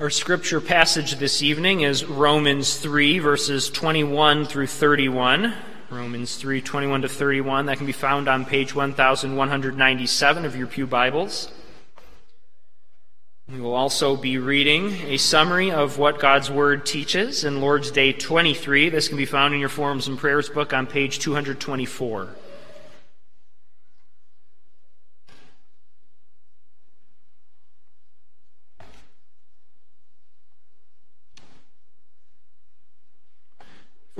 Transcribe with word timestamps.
Our 0.00 0.08
scripture 0.08 0.62
passage 0.62 1.16
this 1.16 1.42
evening 1.42 1.82
is 1.82 2.06
Romans 2.06 2.78
3, 2.78 3.18
verses 3.18 3.68
21 3.68 4.46
through 4.46 4.68
31. 4.68 5.52
Romans 5.90 6.36
3, 6.36 6.62
21 6.62 7.02
to 7.02 7.08
31. 7.10 7.66
That 7.66 7.76
can 7.76 7.84
be 7.84 7.92
found 7.92 8.26
on 8.26 8.46
page 8.46 8.74
1197 8.74 10.44
of 10.46 10.56
your 10.56 10.66
Pew 10.68 10.86
Bibles. 10.86 11.52
We 13.46 13.60
will 13.60 13.74
also 13.74 14.16
be 14.16 14.38
reading 14.38 14.94
a 15.04 15.18
summary 15.18 15.70
of 15.70 15.98
what 15.98 16.18
God's 16.18 16.50
Word 16.50 16.86
teaches 16.86 17.44
in 17.44 17.60
Lord's 17.60 17.90
Day 17.90 18.14
23. 18.14 18.88
This 18.88 19.08
can 19.08 19.18
be 19.18 19.26
found 19.26 19.52
in 19.52 19.60
your 19.60 19.68
Forms 19.68 20.08
and 20.08 20.16
Prayers 20.16 20.48
book 20.48 20.72
on 20.72 20.86
page 20.86 21.18
224. 21.18 22.26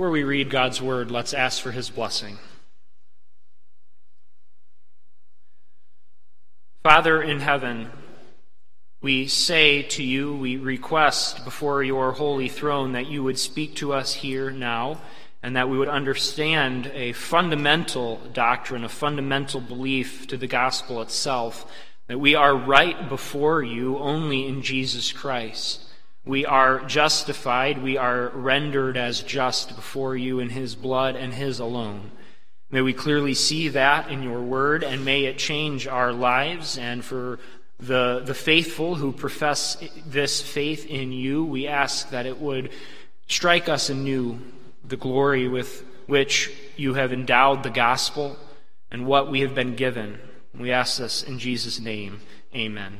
Before 0.01 0.09
we 0.09 0.23
read 0.23 0.49
God's 0.49 0.81
word, 0.81 1.11
let's 1.11 1.31
ask 1.31 1.61
for 1.61 1.69
his 1.69 1.91
blessing. 1.91 2.39
Father 6.81 7.21
in 7.21 7.39
heaven, 7.39 7.91
we 8.99 9.27
say 9.27 9.83
to 9.83 10.01
you, 10.01 10.35
we 10.35 10.57
request 10.57 11.45
before 11.45 11.83
your 11.83 12.13
holy 12.13 12.49
throne 12.49 12.93
that 12.93 13.05
you 13.05 13.23
would 13.23 13.37
speak 13.37 13.75
to 13.75 13.93
us 13.93 14.15
here 14.15 14.49
now 14.49 14.99
and 15.43 15.55
that 15.55 15.69
we 15.69 15.77
would 15.77 15.87
understand 15.87 16.91
a 16.95 17.11
fundamental 17.11 18.21
doctrine, 18.33 18.83
a 18.83 18.89
fundamental 18.89 19.61
belief 19.61 20.25
to 20.25 20.35
the 20.35 20.47
gospel 20.47 21.03
itself, 21.03 21.71
that 22.07 22.19
we 22.19 22.33
are 22.33 22.55
right 22.55 23.07
before 23.07 23.61
you 23.61 23.99
only 23.99 24.47
in 24.47 24.63
Jesus 24.63 25.11
Christ. 25.11 25.90
We 26.25 26.45
are 26.45 26.81
justified, 26.85 27.81
we 27.81 27.97
are 27.97 28.29
rendered 28.29 28.95
as 28.95 29.21
just 29.21 29.75
before 29.75 30.15
you 30.15 30.39
in 30.39 30.49
His 30.49 30.75
blood 30.75 31.15
and 31.15 31.33
His 31.33 31.59
alone. 31.59 32.11
May 32.69 32.81
we 32.81 32.93
clearly 32.93 33.33
see 33.33 33.69
that 33.69 34.09
in 34.09 34.23
your 34.23 34.41
word, 34.41 34.83
and 34.83 35.03
may 35.03 35.25
it 35.25 35.37
change 35.37 35.87
our 35.87 36.13
lives. 36.13 36.77
And 36.77 37.03
for 37.03 37.39
the, 37.79 38.21
the 38.23 38.33
faithful 38.33 38.95
who 38.95 39.11
profess 39.11 39.83
this 40.05 40.41
faith 40.41 40.85
in 40.85 41.11
you, 41.11 41.43
we 41.43 41.67
ask 41.67 42.11
that 42.11 42.25
it 42.25 42.39
would 42.39 42.69
strike 43.27 43.67
us 43.67 43.89
anew 43.89 44.39
the 44.87 44.97
glory 44.97 45.47
with 45.47 45.83
which 46.05 46.51
you 46.77 46.93
have 46.93 47.11
endowed 47.11 47.63
the 47.63 47.69
gospel 47.69 48.37
and 48.91 49.05
what 49.05 49.29
we 49.31 49.41
have 49.41 49.55
been 49.55 49.75
given. 49.75 50.19
We 50.53 50.71
ask 50.71 50.97
this 50.97 51.23
in 51.23 51.39
Jesus' 51.39 51.79
name. 51.79 52.21
Amen. 52.53 52.99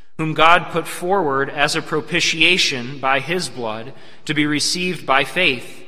whom 0.17 0.33
God 0.33 0.71
put 0.71 0.87
forward 0.87 1.49
as 1.49 1.75
a 1.75 1.81
propitiation 1.81 2.99
by 2.99 3.19
his 3.19 3.49
blood 3.49 3.93
to 4.25 4.33
be 4.33 4.45
received 4.45 5.05
by 5.05 5.23
faith. 5.23 5.83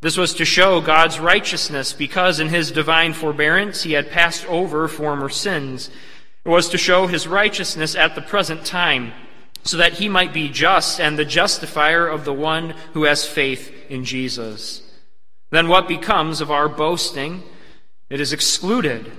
This 0.00 0.16
was 0.16 0.34
to 0.34 0.44
show 0.44 0.80
God's 0.80 1.18
righteousness 1.18 1.92
because 1.92 2.40
in 2.40 2.48
his 2.48 2.70
divine 2.70 3.14
forbearance 3.14 3.82
he 3.82 3.92
had 3.92 4.10
passed 4.10 4.46
over 4.46 4.86
former 4.86 5.28
sins. 5.28 5.90
It 6.44 6.48
was 6.48 6.68
to 6.70 6.78
show 6.78 7.06
his 7.06 7.26
righteousness 7.26 7.94
at 7.94 8.14
the 8.14 8.22
present 8.22 8.66
time 8.66 9.12
so 9.62 9.78
that 9.78 9.94
he 9.94 10.08
might 10.10 10.34
be 10.34 10.50
just 10.50 11.00
and 11.00 11.18
the 11.18 11.24
justifier 11.24 12.06
of 12.06 12.24
the 12.24 12.34
one 12.34 12.74
who 12.92 13.04
has 13.04 13.26
faith 13.26 13.72
in 13.88 14.04
Jesus. 14.04 14.82
Then 15.50 15.68
what 15.68 15.88
becomes 15.88 16.40
of 16.40 16.50
our 16.50 16.68
boasting? 16.68 17.42
It 18.10 18.20
is 18.20 18.32
excluded. 18.32 19.10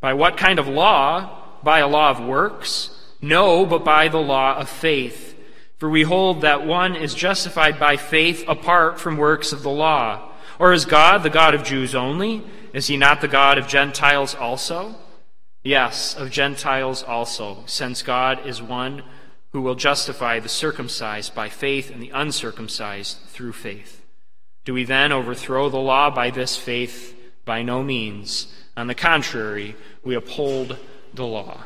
By 0.00 0.14
what 0.14 0.36
kind 0.36 0.58
of 0.58 0.66
law? 0.66 1.42
By 1.62 1.78
a 1.78 1.88
law 1.88 2.10
of 2.10 2.20
works? 2.20 2.90
No, 3.24 3.64
but 3.64 3.84
by 3.84 4.08
the 4.08 4.18
law 4.18 4.56
of 4.58 4.68
faith. 4.68 5.34
For 5.78 5.88
we 5.88 6.02
hold 6.02 6.42
that 6.42 6.66
one 6.66 6.94
is 6.94 7.14
justified 7.14 7.80
by 7.80 7.96
faith 7.96 8.44
apart 8.46 9.00
from 9.00 9.16
works 9.16 9.50
of 9.50 9.62
the 9.62 9.70
law. 9.70 10.30
Or 10.58 10.74
is 10.74 10.84
God 10.84 11.22
the 11.22 11.30
God 11.30 11.54
of 11.54 11.64
Jews 11.64 11.94
only? 11.94 12.42
Is 12.74 12.86
he 12.88 12.98
not 12.98 13.22
the 13.22 13.28
God 13.28 13.56
of 13.56 13.66
Gentiles 13.66 14.34
also? 14.34 14.94
Yes, 15.62 16.14
of 16.14 16.30
Gentiles 16.30 17.02
also, 17.02 17.64
since 17.64 18.02
God 18.02 18.46
is 18.46 18.60
one 18.60 19.02
who 19.52 19.62
will 19.62 19.74
justify 19.74 20.38
the 20.38 20.48
circumcised 20.50 21.34
by 21.34 21.48
faith 21.48 21.90
and 21.90 22.02
the 22.02 22.10
uncircumcised 22.10 23.16
through 23.28 23.52
faith. 23.52 24.02
Do 24.66 24.74
we 24.74 24.84
then 24.84 25.12
overthrow 25.12 25.70
the 25.70 25.78
law 25.78 26.10
by 26.10 26.28
this 26.28 26.58
faith? 26.58 27.16
By 27.46 27.62
no 27.62 27.82
means. 27.82 28.52
On 28.76 28.86
the 28.86 28.94
contrary, 28.94 29.76
we 30.02 30.14
uphold 30.14 30.76
the 31.14 31.24
law. 31.24 31.64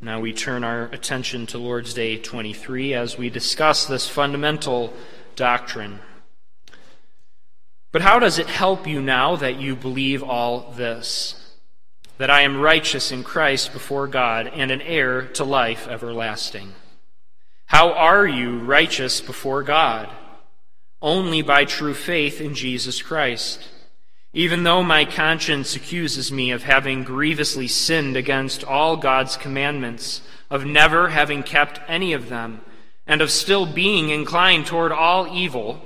Now 0.00 0.20
we 0.20 0.34
turn 0.34 0.62
our 0.62 0.84
attention 0.92 1.46
to 1.46 1.58
Lord's 1.58 1.94
Day 1.94 2.18
23 2.18 2.92
as 2.92 3.16
we 3.16 3.30
discuss 3.30 3.86
this 3.86 4.06
fundamental 4.06 4.92
doctrine. 5.36 6.00
But 7.92 8.02
how 8.02 8.18
does 8.18 8.38
it 8.38 8.46
help 8.46 8.86
you 8.86 9.00
now 9.00 9.36
that 9.36 9.58
you 9.58 9.74
believe 9.74 10.22
all 10.22 10.72
this? 10.72 11.54
That 12.18 12.28
I 12.28 12.42
am 12.42 12.60
righteous 12.60 13.10
in 13.10 13.24
Christ 13.24 13.72
before 13.72 14.06
God 14.06 14.48
and 14.48 14.70
an 14.70 14.82
heir 14.82 15.22
to 15.28 15.44
life 15.44 15.88
everlasting. 15.88 16.74
How 17.64 17.92
are 17.92 18.26
you 18.26 18.58
righteous 18.58 19.22
before 19.22 19.62
God? 19.62 20.10
Only 21.00 21.40
by 21.40 21.64
true 21.64 21.94
faith 21.94 22.38
in 22.38 22.54
Jesus 22.54 23.00
Christ. 23.00 23.66
Even 24.36 24.64
though 24.64 24.82
my 24.82 25.06
conscience 25.06 25.74
accuses 25.74 26.30
me 26.30 26.50
of 26.50 26.62
having 26.62 27.04
grievously 27.04 27.66
sinned 27.66 28.18
against 28.18 28.62
all 28.62 28.98
God's 28.98 29.34
commandments, 29.38 30.20
of 30.50 30.66
never 30.66 31.08
having 31.08 31.42
kept 31.42 31.80
any 31.88 32.12
of 32.12 32.28
them, 32.28 32.60
and 33.06 33.22
of 33.22 33.30
still 33.30 33.64
being 33.64 34.10
inclined 34.10 34.66
toward 34.66 34.92
all 34.92 35.26
evil, 35.34 35.80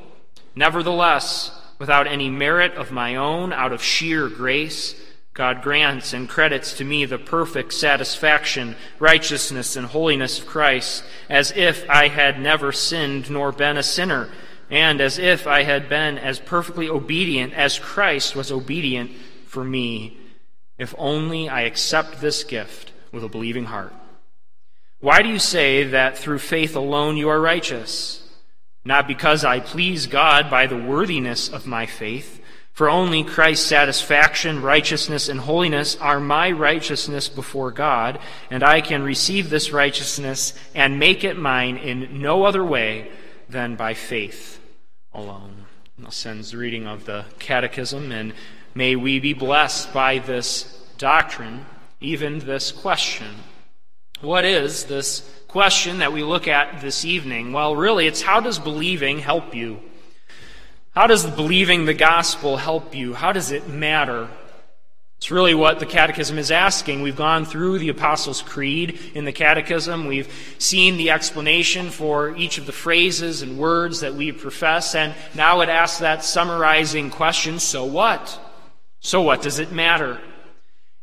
nevertheless, 0.57 1.53
without 1.79 2.09
any 2.09 2.29
merit 2.29 2.75
of 2.75 2.91
my 2.91 3.15
own, 3.15 3.53
out 3.53 3.73
of 3.73 3.85
sheer 3.85 4.29
grace, 4.29 5.01
God 5.33 5.63
grants 5.63 6.13
and 6.13 6.29
credits 6.29 6.73
to 6.79 6.85
me 6.85 7.05
the 7.05 7.19
perfect 7.19 7.73
satisfaction, 7.73 8.75
righteousness, 8.99 9.77
and 9.77 9.87
holiness 9.87 10.41
of 10.41 10.47
Christ, 10.47 11.05
as 11.29 11.53
if 11.53 11.89
I 11.89 12.09
had 12.09 12.41
never 12.41 12.73
sinned 12.73 13.31
nor 13.31 13.53
been 13.53 13.77
a 13.77 13.83
sinner 13.85 14.29
and 14.71 15.01
as 15.01 15.19
if 15.19 15.47
I 15.47 15.65
had 15.65 15.89
been 15.89 16.17
as 16.17 16.39
perfectly 16.39 16.89
obedient 16.89 17.53
as 17.55 17.79
Christ 17.79 18.37
was 18.37 18.53
obedient 18.53 19.11
for 19.47 19.65
me, 19.65 20.17
if 20.79 20.95
only 20.97 21.49
I 21.49 21.63
accept 21.63 22.21
this 22.21 22.45
gift 22.45 22.93
with 23.11 23.25
a 23.25 23.29
believing 23.29 23.65
heart. 23.65 23.93
Why 25.01 25.23
do 25.23 25.29
you 25.29 25.41
say 25.41 25.85
that 25.85 26.17
through 26.17 26.39
faith 26.39 26.77
alone 26.77 27.17
you 27.17 27.29
are 27.29 27.41
righteous? 27.41 28.29
Not 28.85 29.09
because 29.09 29.45
I 29.45 29.61
please 29.61 30.07
God 30.07 30.49
by 30.49 30.67
the 30.67 30.77
worthiness 30.77 31.49
of 31.49 31.67
my 31.67 31.87
faith, 31.87 32.41
for 32.73 32.89
only 32.89 33.25
Christ's 33.25 33.67
satisfaction, 33.67 34.63
righteousness, 34.63 35.29
and 35.29 35.41
holiness 35.41 35.97
are 35.97 36.21
my 36.21 36.51
righteousness 36.53 37.29
before 37.29 37.73
God, 37.73 38.21
and 38.51 38.63
I 38.63 38.81
can 38.81 39.03
receive 39.03 39.51
this 39.51 39.73
righteousness 39.73 40.55
and 40.75 40.99
make 40.99 41.25
it 41.25 41.37
mine 41.37 41.77
in 41.77 42.23
no 42.23 42.45
other 42.45 42.65
way 42.65 43.11
than 43.49 43.75
by 43.75 43.95
faith 43.95 44.60
alone. 45.15 45.67
I'll 46.05 46.11
send 46.11 46.45
the 46.45 46.57
reading 46.57 46.87
of 46.87 47.05
the 47.05 47.27
Catechism, 47.39 48.11
and 48.11 48.33
may 48.75 48.97
we 48.97 49.21
be 49.21 49.33
blessed 49.35 49.93
by 49.93 50.19
this 50.19 50.83
doctrine, 50.97 51.67
even 52.01 52.39
this 52.41 52.73
question. 52.73 53.29
What 54.21 54.45
is 54.45 54.85
this 54.85 55.29
question 55.49 55.99
that 55.99 56.13
we 56.13 56.23
look 56.23 56.47
at 56.49 56.81
this 56.81 57.05
evening? 57.05 57.53
Well, 57.53 57.77
really, 57.77 58.07
it's 58.07 58.23
how 58.23 58.41
does 58.41 58.59
believing 58.59 59.19
help 59.19 59.55
you? 59.55 59.81
How 60.95 61.07
does 61.07 61.25
believing 61.25 61.85
the 61.85 61.95
gospel 61.95 62.57
help 62.57 62.95
you? 62.95 63.15
How 63.15 63.33
does 63.33 63.51
it 63.51 63.69
matter? 63.69 64.29
It's 65.21 65.31
really 65.31 65.53
what 65.53 65.81
the 65.81 65.85
Catechism 65.85 66.39
is 66.39 66.51
asking. 66.51 67.03
We've 67.03 67.15
gone 67.15 67.45
through 67.45 67.79
the 67.79 67.91
Apostles' 67.91 68.41
Creed 68.41 68.99
in 69.13 69.27
the 69.27 69.33
Catechism. 69.33 70.07
We've 70.07 70.33
seen 70.57 70.97
the 70.97 71.11
explanation 71.11 71.91
for 71.91 72.35
each 72.37 72.57
of 72.57 72.65
the 72.65 72.73
phrases 72.73 73.43
and 73.43 73.59
words 73.59 74.01
that 74.01 74.15
we 74.15 74.33
profess, 74.33 74.95
and 74.95 75.15
now 75.35 75.61
it 75.61 75.69
asks 75.69 75.99
that 75.99 76.25
summarizing 76.25 77.11
question 77.11 77.59
so 77.59 77.85
what? 77.85 78.41
So 79.01 79.21
what 79.21 79.43
does 79.43 79.59
it 79.59 79.73
matter? 79.73 80.19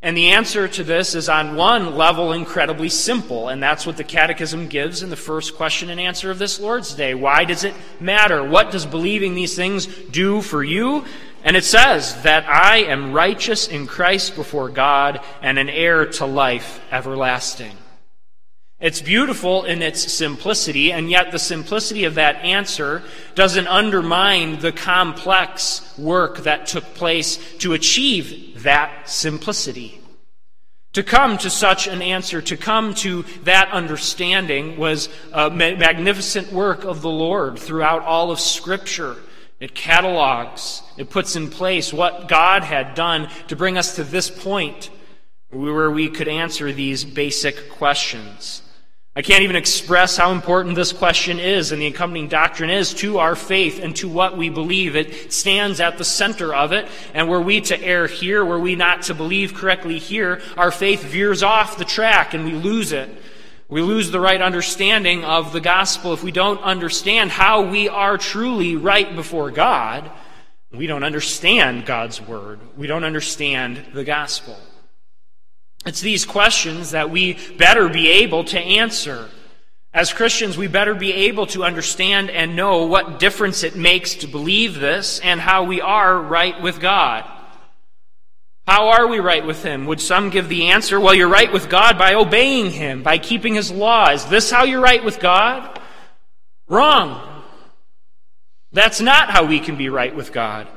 And 0.01 0.17
the 0.17 0.31
answer 0.31 0.67
to 0.67 0.83
this 0.83 1.13
is 1.13 1.29
on 1.29 1.55
one 1.55 1.95
level 1.95 2.31
incredibly 2.31 2.89
simple, 2.89 3.49
and 3.49 3.61
that's 3.61 3.85
what 3.85 3.97
the 3.97 4.03
Catechism 4.03 4.67
gives 4.67 5.03
in 5.03 5.11
the 5.11 5.15
first 5.15 5.55
question 5.55 5.91
and 5.91 5.99
answer 5.99 6.31
of 6.31 6.39
this 6.39 6.59
Lord's 6.59 6.95
Day. 6.95 7.13
Why 7.13 7.45
does 7.45 7.63
it 7.63 7.75
matter? 7.99 8.43
What 8.43 8.71
does 8.71 8.87
believing 8.87 9.35
these 9.35 9.55
things 9.55 9.85
do 9.85 10.41
for 10.41 10.63
you? 10.63 11.05
And 11.47 11.55
it 11.55 11.63
says 11.63 12.23
that 12.23 12.45
I 12.45 12.79
am 12.79 13.13
righteous 13.13 13.69
in 13.69 13.87
Christ 13.87 14.35
before 14.35 14.67
God 14.67 15.21
and 15.41 15.57
an 15.57 15.69
heir 15.69 16.05
to 16.05 16.25
life 16.25 16.81
everlasting. 16.91 17.71
It's 18.81 19.01
beautiful 19.01 19.63
in 19.63 19.81
its 19.81 20.11
simplicity, 20.11 20.91
and 20.91 21.09
yet 21.09 21.31
the 21.31 21.39
simplicity 21.39 22.03
of 22.03 22.15
that 22.15 22.35
answer 22.43 23.01
doesn't 23.33 23.67
undermine 23.67 24.59
the 24.59 24.73
complex 24.73 25.97
work 25.97 26.39
that 26.39 26.67
took 26.67 26.83
place 26.95 27.39
to 27.59 27.71
achieve 27.71 28.63
that 28.63 29.09
simplicity. 29.09 30.01
To 30.93 31.01
come 31.01 31.37
to 31.37 31.49
such 31.49 31.87
an 31.87 32.01
answer, 32.01 32.41
to 32.41 32.57
come 32.57 32.93
to 32.95 33.23
that 33.43 33.71
understanding, 33.71 34.77
was 34.77 35.07
a 35.31 35.49
magnificent 35.49 36.51
work 36.51 36.83
of 36.83 37.01
the 37.01 37.09
Lord 37.09 37.57
throughout 37.57 38.01
all 38.03 38.31
of 38.31 38.41
Scripture. 38.41 39.15
It 39.59 39.73
catalogs, 39.73 40.83
it 40.97 41.09
puts 41.09 41.35
in 41.35 41.49
place 41.49 41.91
what 41.91 42.27
God 42.27 42.63
had 42.63 42.93
done 42.93 43.29
to 43.47 43.55
bring 43.55 43.77
us 43.77 43.95
to 43.95 44.03
this 44.03 44.29
point 44.29 44.91
where 45.49 45.89
we 45.89 46.09
could 46.09 46.27
answer 46.27 46.71
these 46.71 47.03
basic 47.03 47.69
questions. 47.71 48.61
I 49.15 49.23
can't 49.23 49.41
even 49.41 49.55
express 49.55 50.15
how 50.15 50.31
important 50.31 50.75
this 50.75 50.93
question 50.93 51.39
is 51.39 51.71
and 51.71 51.81
the 51.81 51.87
accompanying 51.87 52.27
doctrine 52.27 52.69
is 52.69 52.93
to 52.95 53.17
our 53.17 53.35
faith 53.35 53.81
and 53.81 53.95
to 53.95 54.07
what 54.07 54.37
we 54.37 54.49
believe. 54.49 54.95
It 54.95 55.33
stands 55.33 55.79
at 55.79 55.97
the 55.97 56.05
center 56.05 56.53
of 56.53 56.71
it, 56.71 56.87
and 57.15 57.27
were 57.27 57.41
we 57.41 57.61
to 57.61 57.83
err 57.83 58.05
here, 58.05 58.45
were 58.45 58.59
we 58.59 58.75
not 58.75 59.01
to 59.03 59.15
believe 59.15 59.55
correctly 59.55 59.97
here, 59.97 60.39
our 60.55 60.69
faith 60.69 61.01
veers 61.01 61.41
off 61.41 61.79
the 61.79 61.85
track 61.85 62.35
and 62.35 62.45
we 62.45 62.51
lose 62.51 62.91
it. 62.91 63.09
We 63.69 63.81
lose 63.81 64.11
the 64.11 64.19
right 64.19 64.41
understanding 64.41 65.25
of 65.25 65.51
the 65.51 65.59
gospel 65.59 66.13
if 66.13 66.23
we 66.23 66.31
don't 66.31 66.61
understand 66.61 67.31
how 67.31 67.69
we 67.69 67.89
are 67.89 68.17
truly 68.17 68.77
right 68.77 69.13
before 69.13 69.51
God. 69.51 70.09
We 70.71 70.87
don't 70.87 71.03
understand 71.03 71.85
God's 71.85 72.21
word. 72.21 72.59
We 72.77 72.87
don't 72.87 73.03
understand 73.03 73.85
the 73.93 74.05
gospel. 74.05 74.57
It's 75.85 76.01
these 76.01 76.25
questions 76.25 76.91
that 76.91 77.09
we 77.09 77.33
better 77.57 77.89
be 77.89 78.09
able 78.09 78.45
to 78.45 78.59
answer. 78.59 79.29
As 79.93 80.13
Christians, 80.13 80.57
we 80.57 80.67
better 80.67 80.93
be 80.93 81.11
able 81.11 81.47
to 81.47 81.63
understand 81.63 82.29
and 82.29 82.55
know 82.55 82.85
what 82.85 83.19
difference 83.19 83.63
it 83.63 83.75
makes 83.75 84.15
to 84.15 84.27
believe 84.27 84.79
this 84.79 85.19
and 85.21 85.41
how 85.41 85.63
we 85.63 85.81
are 85.81 86.21
right 86.21 86.61
with 86.61 86.79
God. 86.79 87.25
How 88.67 88.89
are 88.89 89.07
we 89.07 89.19
right 89.19 89.45
with 89.45 89.63
Him? 89.63 89.85
Would 89.85 90.01
some 90.01 90.29
give 90.29 90.49
the 90.49 90.67
answer, 90.67 90.99
well, 90.99 91.13
you're 91.13 91.29
right 91.29 91.51
with 91.51 91.69
God 91.69 91.97
by 91.97 92.15
obeying 92.15 92.69
Him, 92.69 93.01
by 93.01 93.17
keeping 93.17 93.55
His 93.55 93.71
law. 93.71 94.09
Is 94.09 94.25
this 94.25 94.51
how 94.51 94.65
you're 94.65 94.81
right 94.81 95.03
with 95.03 95.21
God? 95.21 95.79
Wrong. 96.67 97.43
That's 98.73 98.99
not 98.99 99.29
how 99.29 99.45
we 99.45 99.61
can 99.61 99.77
be 99.77 99.87
right 99.87 100.13
with 100.13 100.33
God. 100.33 100.67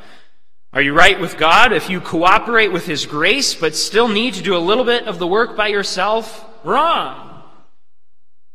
Are 0.72 0.80
you 0.80 0.94
right 0.94 1.18
with 1.18 1.36
God 1.36 1.72
if 1.72 1.90
you 1.90 2.00
cooperate 2.00 2.70
with 2.70 2.86
His 2.86 3.06
grace 3.06 3.56
but 3.56 3.74
still 3.74 4.06
need 4.06 4.34
to 4.34 4.42
do 4.42 4.56
a 4.56 4.58
little 4.58 4.84
bit 4.84 5.08
of 5.08 5.18
the 5.18 5.26
work 5.26 5.56
by 5.56 5.66
yourself? 5.66 6.46
Wrong. 6.64 7.42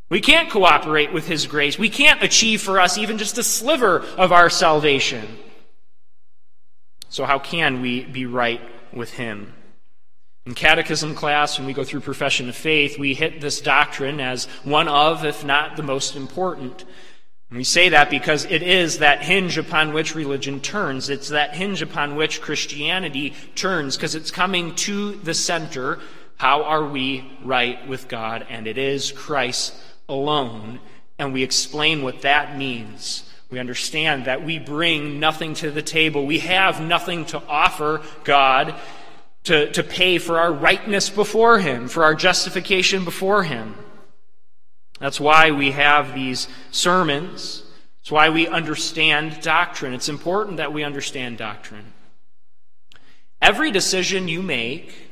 We 0.07 0.21
can't 0.21 0.49
cooperate 0.49 1.11
with 1.11 1.27
His 1.27 1.45
grace. 1.45 1.77
We 1.77 1.89
can't 1.89 2.23
achieve 2.23 2.61
for 2.61 2.79
us 2.79 2.97
even 2.97 3.17
just 3.17 3.37
a 3.37 3.43
sliver 3.43 3.99
of 4.17 4.31
our 4.31 4.49
salvation. 4.49 5.27
So, 7.09 7.25
how 7.25 7.39
can 7.39 7.81
we 7.81 8.05
be 8.05 8.25
right 8.25 8.61
with 8.93 9.13
Him? 9.13 9.53
In 10.45 10.53
catechism 10.53 11.15
class, 11.15 11.57
when 11.57 11.65
we 11.65 11.73
go 11.73 11.83
through 11.83 12.01
profession 12.01 12.49
of 12.49 12.55
faith, 12.55 12.99
we 12.99 13.15
hit 13.15 13.41
this 13.41 13.61
doctrine 13.61 14.19
as 14.19 14.45
one 14.63 14.87
of, 14.87 15.25
if 15.25 15.43
not 15.43 15.75
the 15.75 15.83
most 15.83 16.15
important. 16.15 16.85
And 17.49 17.57
we 17.57 17.63
say 17.63 17.89
that 17.89 18.09
because 18.09 18.45
it 18.45 18.61
is 18.61 18.99
that 18.99 19.23
hinge 19.23 19.57
upon 19.57 19.93
which 19.93 20.13
religion 20.13 20.59
turns. 20.59 21.09
It's 21.09 21.29
that 21.29 21.55
hinge 21.55 21.81
upon 21.81 22.15
which 22.15 22.41
Christianity 22.41 23.33
turns, 23.55 23.97
because 23.97 24.13
it's 24.13 24.29
coming 24.29 24.75
to 24.75 25.13
the 25.15 25.33
center. 25.33 25.99
How 26.37 26.63
are 26.63 26.85
we 26.85 27.31
right 27.43 27.87
with 27.87 28.07
God? 28.07 28.45
And 28.49 28.67
it 28.67 28.77
is 28.77 29.11
Christ 29.11 29.73
alone. 30.07 30.79
And 31.17 31.33
we 31.33 31.43
explain 31.43 32.03
what 32.03 32.21
that 32.21 32.57
means. 32.57 33.23
We 33.55 33.59
understand 33.61 34.25
that 34.25 34.43
we 34.43 34.59
bring 34.59 35.21
nothing 35.21 35.53
to 35.53 35.71
the 35.71 35.81
table. 35.81 36.25
We 36.25 36.39
have 36.39 36.81
nothing 36.81 37.23
to 37.27 37.41
offer 37.47 38.01
God 38.25 38.75
to, 39.45 39.71
to 39.71 39.81
pay 39.81 40.17
for 40.17 40.37
our 40.41 40.51
rightness 40.51 41.09
before 41.09 41.59
Him, 41.59 41.87
for 41.87 42.03
our 42.03 42.15
justification 42.15 43.05
before 43.05 43.43
Him. 43.43 43.75
That's 44.99 45.21
why 45.21 45.51
we 45.51 45.71
have 45.71 46.13
these 46.13 46.49
sermons. 46.71 47.63
It's 48.01 48.11
why 48.11 48.29
we 48.29 48.45
understand 48.45 49.39
doctrine. 49.39 49.93
It's 49.93 50.09
important 50.09 50.57
that 50.57 50.73
we 50.73 50.83
understand 50.83 51.37
doctrine. 51.37 51.93
Every 53.41 53.71
decision 53.71 54.27
you 54.27 54.41
make 54.41 55.04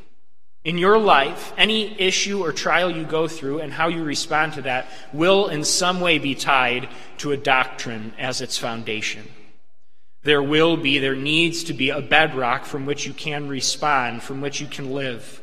in 0.64 0.78
your 0.78 0.98
life, 0.98 1.54
any 1.58 2.00
issue 2.00 2.42
or 2.42 2.54
trial 2.54 2.90
you 2.90 3.04
go 3.04 3.28
through, 3.28 3.60
and 3.60 3.74
how 3.74 3.90
you 3.90 4.04
respond 4.04 4.54
to 4.54 4.62
that 4.62 4.88
will 5.12 5.48
in 5.48 5.64
some 5.64 6.00
way 6.00 6.20
be 6.20 6.36
tied 6.36 6.88
to 7.18 7.32
a 7.32 7.38
doctrine 7.38 8.14
as 8.18 8.40
its 8.40 8.58
foundation. 8.58 9.28
There 10.24 10.42
will 10.42 10.78
be, 10.78 11.00
there 11.00 11.16
needs 11.16 11.66
to 11.66 11.74
be 11.74 11.90
a 11.90 12.02
bedrock 12.02 12.64
from 12.64 12.86
which 12.86 13.06
you 13.06 13.14
can 13.14 13.50
respond, 13.50 14.24
from 14.24 14.40
which 14.40 14.62
you 14.62 14.68
can 14.68 14.94
live. 14.94 15.42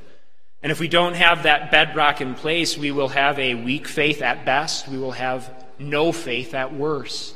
And 0.62 0.72
if 0.72 0.80
we 0.80 0.88
don't 0.88 1.14
have 1.14 1.42
that 1.42 1.70
bedrock 1.70 2.22
in 2.22 2.34
place, 2.34 2.78
we 2.78 2.90
will 2.90 3.08
have 3.08 3.38
a 3.38 3.54
weak 3.54 3.86
faith 3.86 4.22
at 4.22 4.46
best. 4.46 4.88
We 4.88 4.98
will 4.98 5.12
have 5.12 5.50
no 5.78 6.12
faith 6.12 6.54
at 6.54 6.74
worst. 6.74 7.34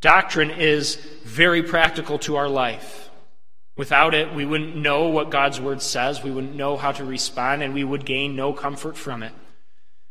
Doctrine 0.00 0.50
is 0.50 0.96
very 1.24 1.62
practical 1.62 2.18
to 2.20 2.36
our 2.36 2.48
life. 2.48 3.09
Without 3.80 4.12
it, 4.12 4.34
we 4.34 4.44
wouldn't 4.44 4.76
know 4.76 5.08
what 5.08 5.30
God's 5.30 5.58
Word 5.58 5.80
says. 5.80 6.22
We 6.22 6.30
wouldn't 6.30 6.54
know 6.54 6.76
how 6.76 6.92
to 6.92 7.02
respond, 7.02 7.62
and 7.62 7.72
we 7.72 7.82
would 7.82 8.04
gain 8.04 8.36
no 8.36 8.52
comfort 8.52 8.94
from 8.94 9.22
it. 9.22 9.32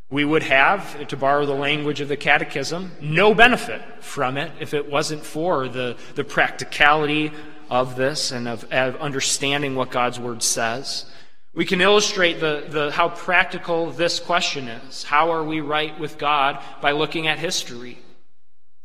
We 0.10 0.26
would 0.26 0.42
have, 0.42 1.08
to 1.10 1.16
borrow 1.16 1.46
the 1.46 1.54
language 1.54 2.02
of 2.02 2.08
the 2.08 2.18
Catechism, 2.18 2.94
no 3.00 3.36
benefit 3.36 3.84
from 4.00 4.38
it 4.38 4.52
if 4.60 4.74
it 4.74 4.90
wasn't 4.90 5.24
for 5.24 5.68
the, 5.68 5.98
the 6.16 6.24
practicality 6.24 7.32
of 7.70 7.96
this 7.96 8.32
and 8.32 8.48
of, 8.48 8.64
of 8.72 8.96
understanding 8.96 9.76
what 9.76 9.92
God's 9.92 10.20
Word 10.20 10.42
says. 10.42 11.06
We 11.54 11.64
can 11.64 11.80
illustrate 11.80 12.40
the, 12.40 12.66
the, 12.68 12.90
how 12.90 13.10
practical 13.10 13.92
this 13.92 14.20
question 14.20 14.68
is. 14.68 15.04
How 15.04 15.32
are 15.32 15.44
we 15.44 15.62
right 15.62 16.00
with 16.00 16.18
God 16.18 16.60
by 16.82 16.94
looking 16.94 17.28
at 17.28 17.38
history? 17.38 18.00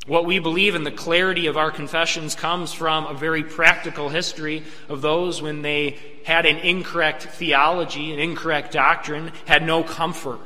What 0.07 0.27
we 0.27 0.39
believe 0.39 0.75
in 0.75 0.85
the 0.85 0.91
clarity 0.91 1.47
of 1.47 1.57
our 1.57 1.71
confessions 1.71 2.35
comes 2.35 2.75
from 2.75 3.07
a 3.07 3.15
very 3.15 3.43
practical 3.43 4.11
history 4.11 4.63
of 4.89 5.01
those 5.01 5.41
when 5.41 5.63
they 5.63 5.99
had 6.25 6.45
an 6.45 6.59
incorrect 6.59 7.23
theology, 7.23 8.13
an 8.13 8.19
incorrect 8.19 8.73
doctrine, 8.73 9.33
had 9.47 9.63
no 9.63 9.83
comfort. 9.83 10.41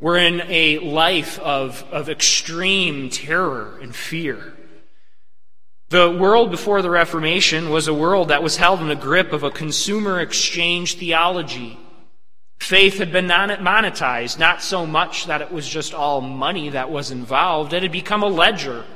We're 0.00 0.18
in 0.18 0.42
a 0.48 0.78
life 0.78 1.38
of, 1.40 1.84
of 1.92 2.08
extreme 2.08 3.10
terror 3.10 3.78
and 3.82 3.94
fear. 3.94 4.54
The 5.90 6.10
world 6.10 6.50
before 6.50 6.80
the 6.80 6.90
Reformation 6.90 7.70
was 7.70 7.86
a 7.86 7.94
world 7.94 8.28
that 8.28 8.42
was 8.42 8.56
held 8.56 8.80
in 8.80 8.88
the 8.88 8.96
grip 8.96 9.32
of 9.32 9.42
a 9.42 9.50
consumer 9.50 10.20
exchange 10.20 10.96
theology. 10.96 11.78
Faith 12.64 12.96
had 12.96 13.12
been 13.12 13.26
monetized, 13.26 14.38
not 14.38 14.62
so 14.62 14.86
much 14.86 15.26
that 15.26 15.42
it 15.42 15.52
was 15.52 15.68
just 15.68 15.92
all 15.92 16.22
money 16.22 16.70
that 16.70 16.90
was 16.90 17.10
involved. 17.10 17.74
It 17.74 17.82
had 17.82 17.92
become 17.92 18.22
a 18.22 18.26
ledger. 18.26 18.86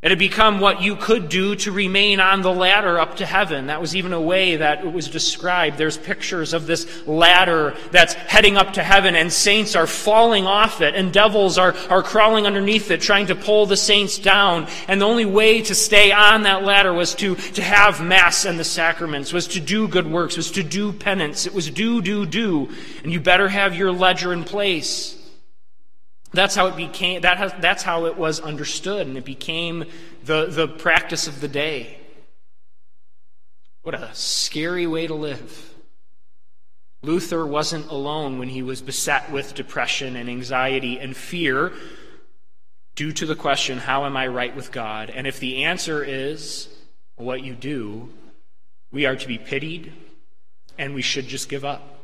It 0.00 0.12
had 0.12 0.18
become 0.20 0.60
what 0.60 0.80
you 0.80 0.94
could 0.94 1.28
do 1.28 1.56
to 1.56 1.72
remain 1.72 2.20
on 2.20 2.42
the 2.42 2.52
ladder 2.52 3.00
up 3.00 3.16
to 3.16 3.26
heaven. 3.26 3.66
That 3.66 3.80
was 3.80 3.96
even 3.96 4.12
a 4.12 4.20
way 4.20 4.54
that 4.54 4.84
it 4.84 4.92
was 4.92 5.08
described. 5.08 5.76
There's 5.76 5.98
pictures 5.98 6.52
of 6.52 6.68
this 6.68 7.04
ladder 7.04 7.74
that's 7.90 8.14
heading 8.14 8.56
up 8.56 8.74
to 8.74 8.82
heaven, 8.84 9.16
and 9.16 9.32
saints 9.32 9.74
are 9.74 9.88
falling 9.88 10.46
off 10.46 10.80
it, 10.82 10.94
and 10.94 11.12
devils 11.12 11.58
are, 11.58 11.74
are 11.90 12.04
crawling 12.04 12.46
underneath 12.46 12.92
it, 12.92 13.00
trying 13.00 13.26
to 13.26 13.34
pull 13.34 13.66
the 13.66 13.76
saints 13.76 14.18
down. 14.18 14.68
And 14.86 15.00
the 15.00 15.06
only 15.06 15.26
way 15.26 15.62
to 15.62 15.74
stay 15.74 16.12
on 16.12 16.44
that 16.44 16.62
ladder 16.62 16.92
was 16.92 17.16
to, 17.16 17.34
to 17.34 17.62
have 17.62 18.00
Mass 18.00 18.44
and 18.44 18.56
the 18.56 18.62
sacraments, 18.62 19.32
was 19.32 19.48
to 19.48 19.60
do 19.60 19.88
good 19.88 20.06
works, 20.06 20.36
was 20.36 20.52
to 20.52 20.62
do 20.62 20.92
penance. 20.92 21.44
It 21.44 21.54
was 21.54 21.70
do, 21.70 22.00
do, 22.00 22.24
do. 22.24 22.70
And 23.02 23.12
you 23.12 23.18
better 23.18 23.48
have 23.48 23.74
your 23.74 23.90
ledger 23.90 24.32
in 24.32 24.44
place. 24.44 25.17
That's 26.32 26.54
how 26.54 26.66
it 26.66 26.76
became, 26.76 27.22
that 27.22 27.38
has, 27.38 27.52
that's 27.60 27.82
how 27.82 28.06
it 28.06 28.16
was 28.16 28.40
understood, 28.40 29.06
and 29.06 29.16
it 29.16 29.24
became 29.24 29.84
the, 30.24 30.46
the 30.46 30.68
practice 30.68 31.26
of 31.26 31.40
the 31.40 31.48
day. 31.48 31.98
What 33.82 33.94
a 33.94 34.10
scary 34.12 34.86
way 34.86 35.06
to 35.06 35.14
live. 35.14 35.74
Luther 37.02 37.46
wasn't 37.46 37.90
alone 37.90 38.38
when 38.38 38.48
he 38.48 38.62
was 38.62 38.82
beset 38.82 39.30
with 39.30 39.54
depression 39.54 40.16
and 40.16 40.28
anxiety 40.28 40.98
and 40.98 41.16
fear 41.16 41.72
due 42.96 43.12
to 43.12 43.24
the 43.24 43.36
question, 43.36 43.78
How 43.78 44.04
am 44.04 44.16
I 44.16 44.26
right 44.26 44.54
with 44.54 44.72
God? 44.72 45.08
And 45.08 45.26
if 45.26 45.38
the 45.38 45.64
answer 45.64 46.02
is 46.04 46.68
what 47.16 47.42
you 47.42 47.54
do, 47.54 48.10
we 48.90 49.06
are 49.06 49.16
to 49.16 49.28
be 49.28 49.38
pitied, 49.38 49.92
and 50.76 50.94
we 50.94 51.02
should 51.02 51.28
just 51.28 51.48
give 51.48 51.64
up. 51.64 51.97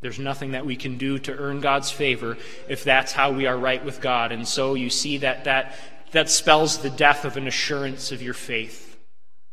There's 0.00 0.18
nothing 0.18 0.52
that 0.52 0.64
we 0.64 0.76
can 0.76 0.96
do 0.96 1.18
to 1.20 1.36
earn 1.36 1.60
God's 1.60 1.90
favor 1.90 2.36
if 2.68 2.84
that's 2.84 3.12
how 3.12 3.32
we 3.32 3.46
are 3.46 3.56
right 3.56 3.84
with 3.84 4.00
God. 4.00 4.30
And 4.30 4.46
so 4.46 4.74
you 4.74 4.90
see 4.90 5.18
that 5.18 5.44
that, 5.44 5.74
that 6.12 6.30
spells 6.30 6.78
the 6.78 6.90
death 6.90 7.24
of 7.24 7.36
an 7.36 7.48
assurance 7.48 8.12
of 8.12 8.22
your 8.22 8.34
faith. 8.34 8.96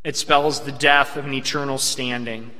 It 0.03 0.15
spells 0.15 0.61
the 0.61 0.71
death 0.71 1.17
of 1.17 1.25
an 1.25 1.33
eternal 1.33 1.79
standing. 1.79 2.51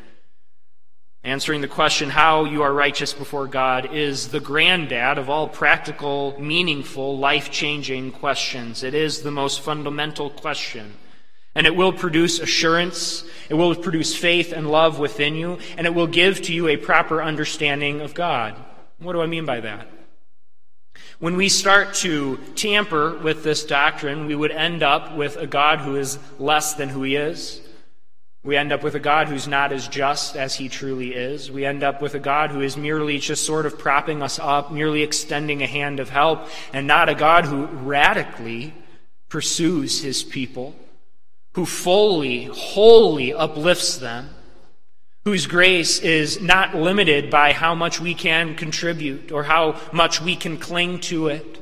Answering 1.23 1.61
the 1.61 1.67
question 1.67 2.09
how 2.09 2.45
you 2.45 2.63
are 2.63 2.73
righteous 2.73 3.13
before 3.13 3.47
God 3.47 3.93
is 3.93 4.29
the 4.29 4.39
granddad 4.39 5.17
of 5.17 5.29
all 5.29 5.47
practical, 5.47 6.35
meaningful, 6.39 7.17
life 7.17 7.51
changing 7.51 8.11
questions. 8.11 8.83
It 8.83 8.93
is 8.93 9.21
the 9.21 9.31
most 9.31 9.61
fundamental 9.61 10.29
question. 10.29 10.93
And 11.55 11.65
it 11.65 11.75
will 11.75 11.93
produce 11.93 12.39
assurance, 12.39 13.23
it 13.49 13.53
will 13.53 13.73
produce 13.75 14.15
faith 14.15 14.51
and 14.51 14.69
love 14.69 14.99
within 14.99 15.35
you, 15.35 15.57
and 15.77 15.87
it 15.87 15.95
will 15.95 16.07
give 16.07 16.41
to 16.43 16.53
you 16.53 16.67
a 16.67 16.77
proper 16.77 17.23
understanding 17.23 18.01
of 18.01 18.13
God. 18.13 18.55
What 18.99 19.13
do 19.13 19.21
I 19.21 19.25
mean 19.25 19.45
by 19.45 19.61
that? 19.61 19.87
When 21.19 21.37
we 21.37 21.47
start 21.47 21.93
to 21.95 22.37
tamper 22.55 23.17
with 23.17 23.43
this 23.43 23.65
doctrine, 23.65 24.25
we 24.25 24.35
would 24.35 24.51
end 24.51 24.83
up 24.83 25.15
with 25.15 25.37
a 25.37 25.47
God 25.47 25.79
who 25.79 25.95
is 25.95 26.19
less 26.39 26.73
than 26.73 26.89
who 26.89 27.03
he 27.03 27.15
is. 27.15 27.61
We 28.43 28.57
end 28.57 28.71
up 28.71 28.83
with 28.83 28.95
a 28.95 28.99
God 28.99 29.27
who's 29.27 29.47
not 29.47 29.71
as 29.71 29.87
just 29.87 30.35
as 30.35 30.55
he 30.55 30.69
truly 30.69 31.15
is. 31.15 31.49
We 31.49 31.65
end 31.65 31.83
up 31.83 32.01
with 32.01 32.15
a 32.15 32.19
God 32.19 32.51
who 32.51 32.61
is 32.61 32.77
merely 32.77 33.17
just 33.17 33.45
sort 33.45 33.65
of 33.65 33.79
propping 33.79 34.21
us 34.21 34.39
up, 34.39 34.71
merely 34.71 35.03
extending 35.03 35.63
a 35.63 35.67
hand 35.67 35.99
of 35.99 36.09
help, 36.09 36.47
and 36.71 36.85
not 36.85 37.09
a 37.09 37.15
God 37.15 37.45
who 37.45 37.65
radically 37.65 38.73
pursues 39.29 40.01
his 40.01 40.23
people 40.23 40.75
who 41.55 41.65
fully, 41.65 42.43
wholly 42.43 43.33
uplifts 43.33 43.95
them, 43.95 44.29
whose 45.23 45.47
grace 45.47 45.99
is 45.99 46.41
not 46.41 46.75
limited 46.75 47.29
by 47.29 47.53
how 47.53 47.73
much 47.73 48.01
we 48.01 48.13
can 48.13 48.55
contribute 48.55 49.31
or 49.31 49.43
how 49.43 49.79
much 49.93 50.21
we 50.21 50.35
can 50.35 50.57
cling 50.57 50.99
to 50.99 51.27
it. 51.29 51.57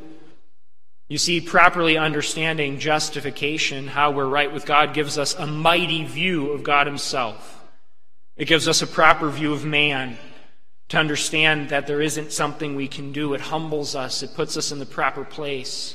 You 1.10 1.20
see, 1.20 1.40
properly 1.42 1.96
understanding 1.96 2.80
justification, 2.80 3.88
how 3.88 4.10
we're 4.10 4.26
right 4.26 4.52
with 4.52 4.66
God, 4.66 4.96
gives 4.96 5.20
us 5.20 5.36
a 5.36 5.46
mighty 5.46 6.04
view 6.04 6.50
of 6.54 6.64
God 6.64 6.88
Himself. 6.88 7.64
It 8.36 8.46
gives 8.46 8.68
us 8.68 8.82
a 8.82 8.88
proper 8.88 9.30
view 9.30 9.54
of 9.54 9.64
man 9.64 10.18
to 10.90 10.98
understand 10.98 11.70
that 11.70 11.86
there 11.86 12.02
isn't 12.02 12.32
something 12.32 12.76
we 12.76 12.88
can 12.88 13.12
do. 13.12 13.36
It 13.36 13.42
humbles 13.42 13.96
us, 13.96 14.24
it 14.24 14.34
puts 14.34 14.58
us 14.58 14.72
in 14.72 14.80
the 14.80 14.88
proper 14.88 15.24
place. 15.24 15.94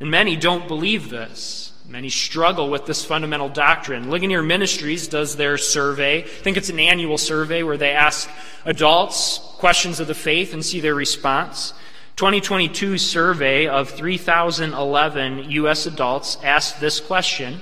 And 0.00 0.10
many 0.10 0.36
don't 0.36 0.68
believe 0.68 1.08
this. 1.08 1.69
Many 1.88 2.08
struggle 2.08 2.70
with 2.70 2.86
this 2.86 3.04
fundamental 3.04 3.48
doctrine. 3.48 4.10
Ligonier 4.10 4.42
Ministries 4.42 5.08
does 5.08 5.36
their 5.36 5.58
survey. 5.58 6.22
I 6.22 6.26
think 6.26 6.56
it's 6.56 6.68
an 6.68 6.78
annual 6.78 7.18
survey 7.18 7.62
where 7.62 7.76
they 7.76 7.90
ask 7.90 8.30
adults 8.64 9.38
questions 9.58 9.98
of 10.00 10.06
the 10.06 10.14
faith 10.14 10.54
and 10.54 10.64
see 10.64 10.80
their 10.80 10.94
response. 10.94 11.72
2022 12.16 12.98
survey 12.98 13.66
of 13.66 13.90
3,011 13.90 15.50
U.S. 15.50 15.86
adults 15.86 16.36
asked 16.42 16.80
this 16.80 17.00
question 17.00 17.60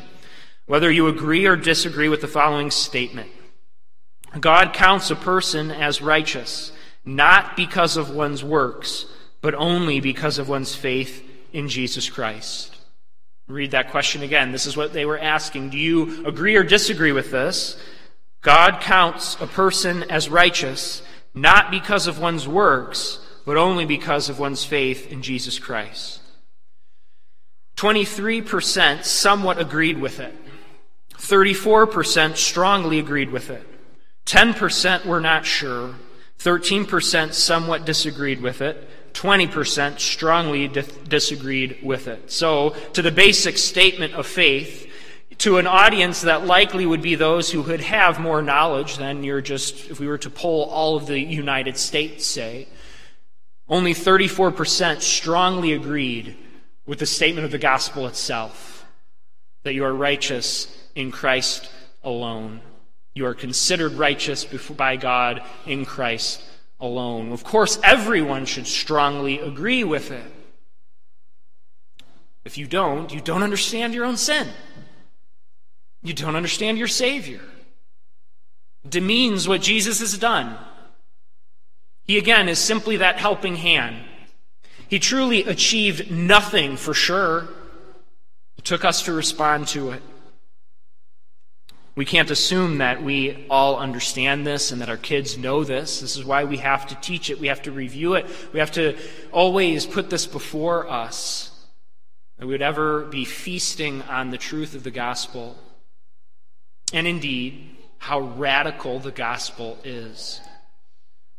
whether 0.66 0.90
you 0.90 1.06
agree 1.06 1.46
or 1.46 1.56
disagree 1.56 2.08
with 2.08 2.20
the 2.20 2.28
following 2.28 2.70
statement 2.70 3.30
God 4.40 4.74
counts 4.74 5.10
a 5.10 5.16
person 5.16 5.70
as 5.70 6.02
righteous, 6.02 6.72
not 7.04 7.56
because 7.56 7.96
of 7.96 8.10
one's 8.10 8.44
works, 8.44 9.06
but 9.40 9.54
only 9.54 10.00
because 10.00 10.38
of 10.38 10.48
one's 10.48 10.74
faith 10.74 11.24
in 11.52 11.68
Jesus 11.68 12.10
Christ. 12.10 12.77
Read 13.48 13.70
that 13.70 13.90
question 13.90 14.22
again. 14.22 14.52
This 14.52 14.66
is 14.66 14.76
what 14.76 14.92
they 14.92 15.06
were 15.06 15.18
asking. 15.18 15.70
Do 15.70 15.78
you 15.78 16.26
agree 16.26 16.56
or 16.56 16.62
disagree 16.62 17.12
with 17.12 17.30
this? 17.30 17.80
God 18.42 18.80
counts 18.80 19.36
a 19.40 19.46
person 19.46 20.04
as 20.10 20.28
righteous 20.28 21.02
not 21.34 21.70
because 21.70 22.06
of 22.06 22.18
one's 22.18 22.48
works, 22.48 23.20
but 23.46 23.56
only 23.56 23.84
because 23.84 24.28
of 24.28 24.38
one's 24.38 24.64
faith 24.64 25.10
in 25.12 25.22
Jesus 25.22 25.58
Christ. 25.58 26.20
23% 27.76 29.04
somewhat 29.04 29.58
agreed 29.58 29.98
with 30.00 30.18
it. 30.18 30.34
34% 31.14 32.36
strongly 32.36 32.98
agreed 32.98 33.30
with 33.30 33.50
it. 33.50 33.64
10% 34.26 35.06
were 35.06 35.20
not 35.20 35.46
sure. 35.46 35.94
13% 36.38 37.32
somewhat 37.32 37.84
disagreed 37.84 38.40
with 38.40 38.60
it. 38.60 38.88
20% 39.14 39.98
strongly 39.98 40.68
di- 40.68 40.84
disagreed 41.08 41.78
with 41.82 42.08
it. 42.08 42.30
So, 42.30 42.70
to 42.92 43.02
the 43.02 43.10
basic 43.10 43.58
statement 43.58 44.14
of 44.14 44.26
faith, 44.26 44.90
to 45.38 45.58
an 45.58 45.66
audience 45.66 46.22
that 46.22 46.46
likely 46.46 46.84
would 46.84 47.02
be 47.02 47.14
those 47.14 47.50
who 47.50 47.62
would 47.62 47.80
have 47.80 48.18
more 48.18 48.42
knowledge 48.42 48.96
than 48.96 49.22
you're 49.22 49.40
just, 49.40 49.90
if 49.90 50.00
we 50.00 50.08
were 50.08 50.18
to 50.18 50.30
poll 50.30 50.64
all 50.64 50.96
of 50.96 51.06
the 51.06 51.20
United 51.20 51.76
States, 51.76 52.26
say, 52.26 52.66
only 53.68 53.94
34% 53.94 55.00
strongly 55.00 55.72
agreed 55.72 56.36
with 56.86 56.98
the 56.98 57.06
statement 57.06 57.44
of 57.44 57.52
the 57.52 57.58
gospel 57.58 58.06
itself 58.06 58.86
that 59.62 59.74
you 59.74 59.84
are 59.84 59.92
righteous 59.92 60.74
in 60.94 61.12
Christ 61.12 61.68
alone. 62.02 62.60
You 63.14 63.26
are 63.26 63.34
considered 63.34 63.92
righteous 63.92 64.44
by 64.44 64.96
God 64.96 65.42
in 65.66 65.84
Christ 65.84 66.42
alone. 66.80 67.32
Of 67.32 67.44
course, 67.44 67.78
everyone 67.82 68.46
should 68.46 68.66
strongly 68.66 69.38
agree 69.38 69.84
with 69.84 70.10
it. 70.10 70.32
If 72.44 72.56
you 72.56 72.66
don't, 72.66 73.12
you 73.12 73.20
don't 73.20 73.42
understand 73.42 73.94
your 73.94 74.04
own 74.04 74.16
sin. 74.16 74.48
You 76.02 76.14
don't 76.14 76.36
understand 76.36 76.78
your 76.78 76.88
Savior. 76.88 77.40
It 78.84 78.90
demeans 78.90 79.48
what 79.48 79.60
Jesus 79.60 80.00
has 80.00 80.16
done. 80.16 80.56
He 82.04 82.16
again 82.16 82.48
is 82.48 82.58
simply 82.58 82.98
that 82.98 83.18
helping 83.18 83.56
hand. 83.56 83.96
He 84.88 84.98
truly 84.98 85.44
achieved 85.44 86.10
nothing 86.10 86.76
for 86.76 86.94
sure. 86.94 87.48
It 88.56 88.64
took 88.64 88.84
us 88.84 89.02
to 89.02 89.12
respond 89.12 89.68
to 89.68 89.90
it. 89.90 90.02
We 91.98 92.04
can't 92.04 92.30
assume 92.30 92.78
that 92.78 93.02
we 93.02 93.44
all 93.50 93.76
understand 93.76 94.46
this 94.46 94.70
and 94.70 94.80
that 94.80 94.88
our 94.88 94.96
kids 94.96 95.36
know 95.36 95.64
this. 95.64 96.00
This 96.00 96.16
is 96.16 96.24
why 96.24 96.44
we 96.44 96.58
have 96.58 96.86
to 96.86 96.94
teach 96.94 97.28
it. 97.28 97.40
We 97.40 97.48
have 97.48 97.62
to 97.62 97.72
review 97.72 98.14
it. 98.14 98.26
We 98.52 98.60
have 98.60 98.70
to 98.74 98.96
always 99.32 99.84
put 99.84 100.08
this 100.08 100.24
before 100.24 100.88
us. 100.88 101.50
That 102.36 102.46
we 102.46 102.52
would 102.52 102.62
ever 102.62 103.06
be 103.06 103.24
feasting 103.24 104.02
on 104.02 104.30
the 104.30 104.38
truth 104.38 104.76
of 104.76 104.84
the 104.84 104.92
gospel. 104.92 105.56
And 106.92 107.04
indeed, 107.04 107.76
how 107.98 108.20
radical 108.20 109.00
the 109.00 109.10
gospel 109.10 109.76
is. 109.82 110.40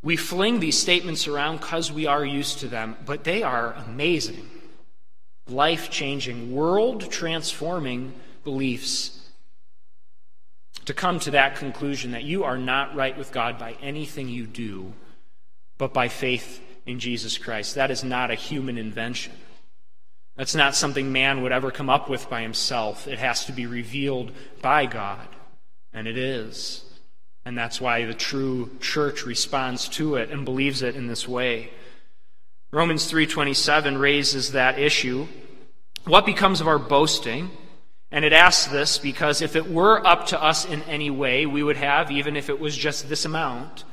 We 0.04 0.18
fling 0.18 0.60
these 0.60 0.78
statements 0.78 1.26
around 1.26 1.62
because 1.62 1.90
we 1.90 2.06
are 2.06 2.26
used 2.26 2.60
to 2.60 2.68
them, 2.68 2.98
but 3.06 3.24
they 3.24 3.44
are 3.44 3.76
amazing, 3.88 4.46
life 5.48 5.90
changing, 5.90 6.52
world 6.52 7.10
transforming 7.10 8.12
beliefs 8.44 9.19
to 10.90 10.94
come 10.96 11.20
to 11.20 11.30
that 11.30 11.56
conclusion 11.56 12.14
that 12.14 12.24
you 12.24 12.44
are 12.44 12.58
not 12.58 12.96
right 12.96 13.16
with 13.16 13.32
God 13.32 13.60
by 13.60 13.76
anything 13.80 14.28
you 14.28 14.48
do, 14.48 14.92
but 15.78 15.94
by 15.94 16.08
faith 16.08 16.64
in 16.88 17.00
Jesus 17.00 17.38
Christ. 17.38 17.76
That 17.76 17.92
is 17.92 18.04
not 18.04 18.32
a 18.32 18.36
human 18.36 18.76
invention. 18.76 19.34
That's 20.36 20.56
not 20.56 20.74
something 20.74 21.12
man 21.12 21.44
would 21.44 21.52
ever 21.52 21.70
come 21.70 21.92
up 21.92 22.10
with 22.10 22.28
by 22.28 22.42
himself. 22.42 23.08
It 23.08 23.20
has 23.20 23.46
to 23.46 23.52
be 23.52 23.68
revealed 23.68 24.32
by 24.64 24.88
God, 24.88 25.28
and 25.94 26.08
it 26.08 26.18
is. 26.18 26.84
And 27.46 27.56
that's 27.56 27.80
why 27.80 28.06
the 28.06 28.16
true 28.16 28.72
church 28.80 29.28
responds 29.28 29.90
to 29.90 30.16
it 30.16 30.32
and 30.32 30.44
believes 30.44 30.82
it 30.82 30.96
in 30.96 31.06
this 31.06 31.28
way. 31.28 31.70
Romans 32.72 33.06
3:27 33.06 34.00
raises 34.00 34.54
that 34.54 34.80
issue. 34.80 35.28
What 36.06 36.26
becomes 36.26 36.62
of 36.62 36.68
our 36.68 36.80
boasting? 36.80 37.52
And 38.12 38.26
it 38.26 38.34
asks 38.34 38.72
this 38.72 38.98
because 38.98 39.42
if 39.42 39.56
it 39.56 39.70
were 39.70 40.06
up 40.06 40.28
to 40.28 40.42
us 40.42 40.66
in 40.66 40.82
any 40.84 41.10
way, 41.10 41.46
we 41.46 41.62
would 41.62 41.78
have, 41.78 42.10
even 42.10 42.36
if 42.36 42.50
it 42.50 42.60
was 42.60 42.76
just 42.76 43.08
this 43.08 43.26
amount, 43.26 43.84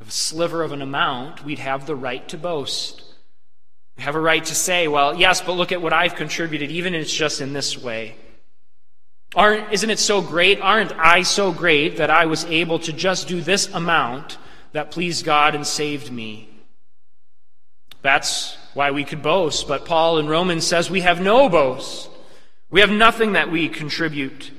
a 0.00 0.10
sliver 0.10 0.62
of 0.62 0.72
an 0.72 0.82
amount, 0.82 1.44
we'd 1.44 1.60
have 1.60 1.86
the 1.86 1.94
right 1.94 2.26
to 2.28 2.38
boast. 2.38 3.02
We 3.96 4.02
have 4.02 4.16
a 4.16 4.20
right 4.20 4.44
to 4.44 4.54
say, 4.54 4.88
well, 4.88 5.14
yes, 5.16 5.40
but 5.40 5.52
look 5.52 5.70
at 5.70 5.82
what 5.82 5.92
I've 5.92 6.16
contributed, 6.16 6.70
even 6.70 6.94
if 6.94 7.02
it's 7.02 7.14
just 7.14 7.40
in 7.40 7.52
this 7.52 7.78
way. 7.78 8.16
Aren't, 9.34 9.72
isn't 9.72 9.90
it 9.90 9.98
so 9.98 10.20
great? 10.20 10.60
Aren't 10.60 10.92
I 10.92 11.22
so 11.22 11.52
great 11.52 11.98
that 11.98 12.10
I 12.10 12.26
was 12.26 12.44
able 12.46 12.78
to 12.80 12.92
just 12.92 13.28
do 13.28 13.40
this 13.40 13.72
amount 13.72 14.38
that 14.72 14.90
pleased 14.90 15.24
God 15.24 15.54
and 15.54 15.66
saved 15.66 16.10
me? 16.10 16.48
That's 18.02 18.56
why 18.74 18.90
we 18.90 19.04
could 19.04 19.22
boast. 19.22 19.68
But 19.68 19.86
Paul 19.86 20.18
in 20.18 20.26
Romans 20.26 20.66
says 20.66 20.90
we 20.90 21.02
have 21.02 21.20
no 21.20 21.48
boast. 21.48 22.10
We 22.72 22.80
have 22.80 22.90
nothing 22.90 23.34
that 23.34 23.52
we 23.52 23.68
contribute. 23.68 24.50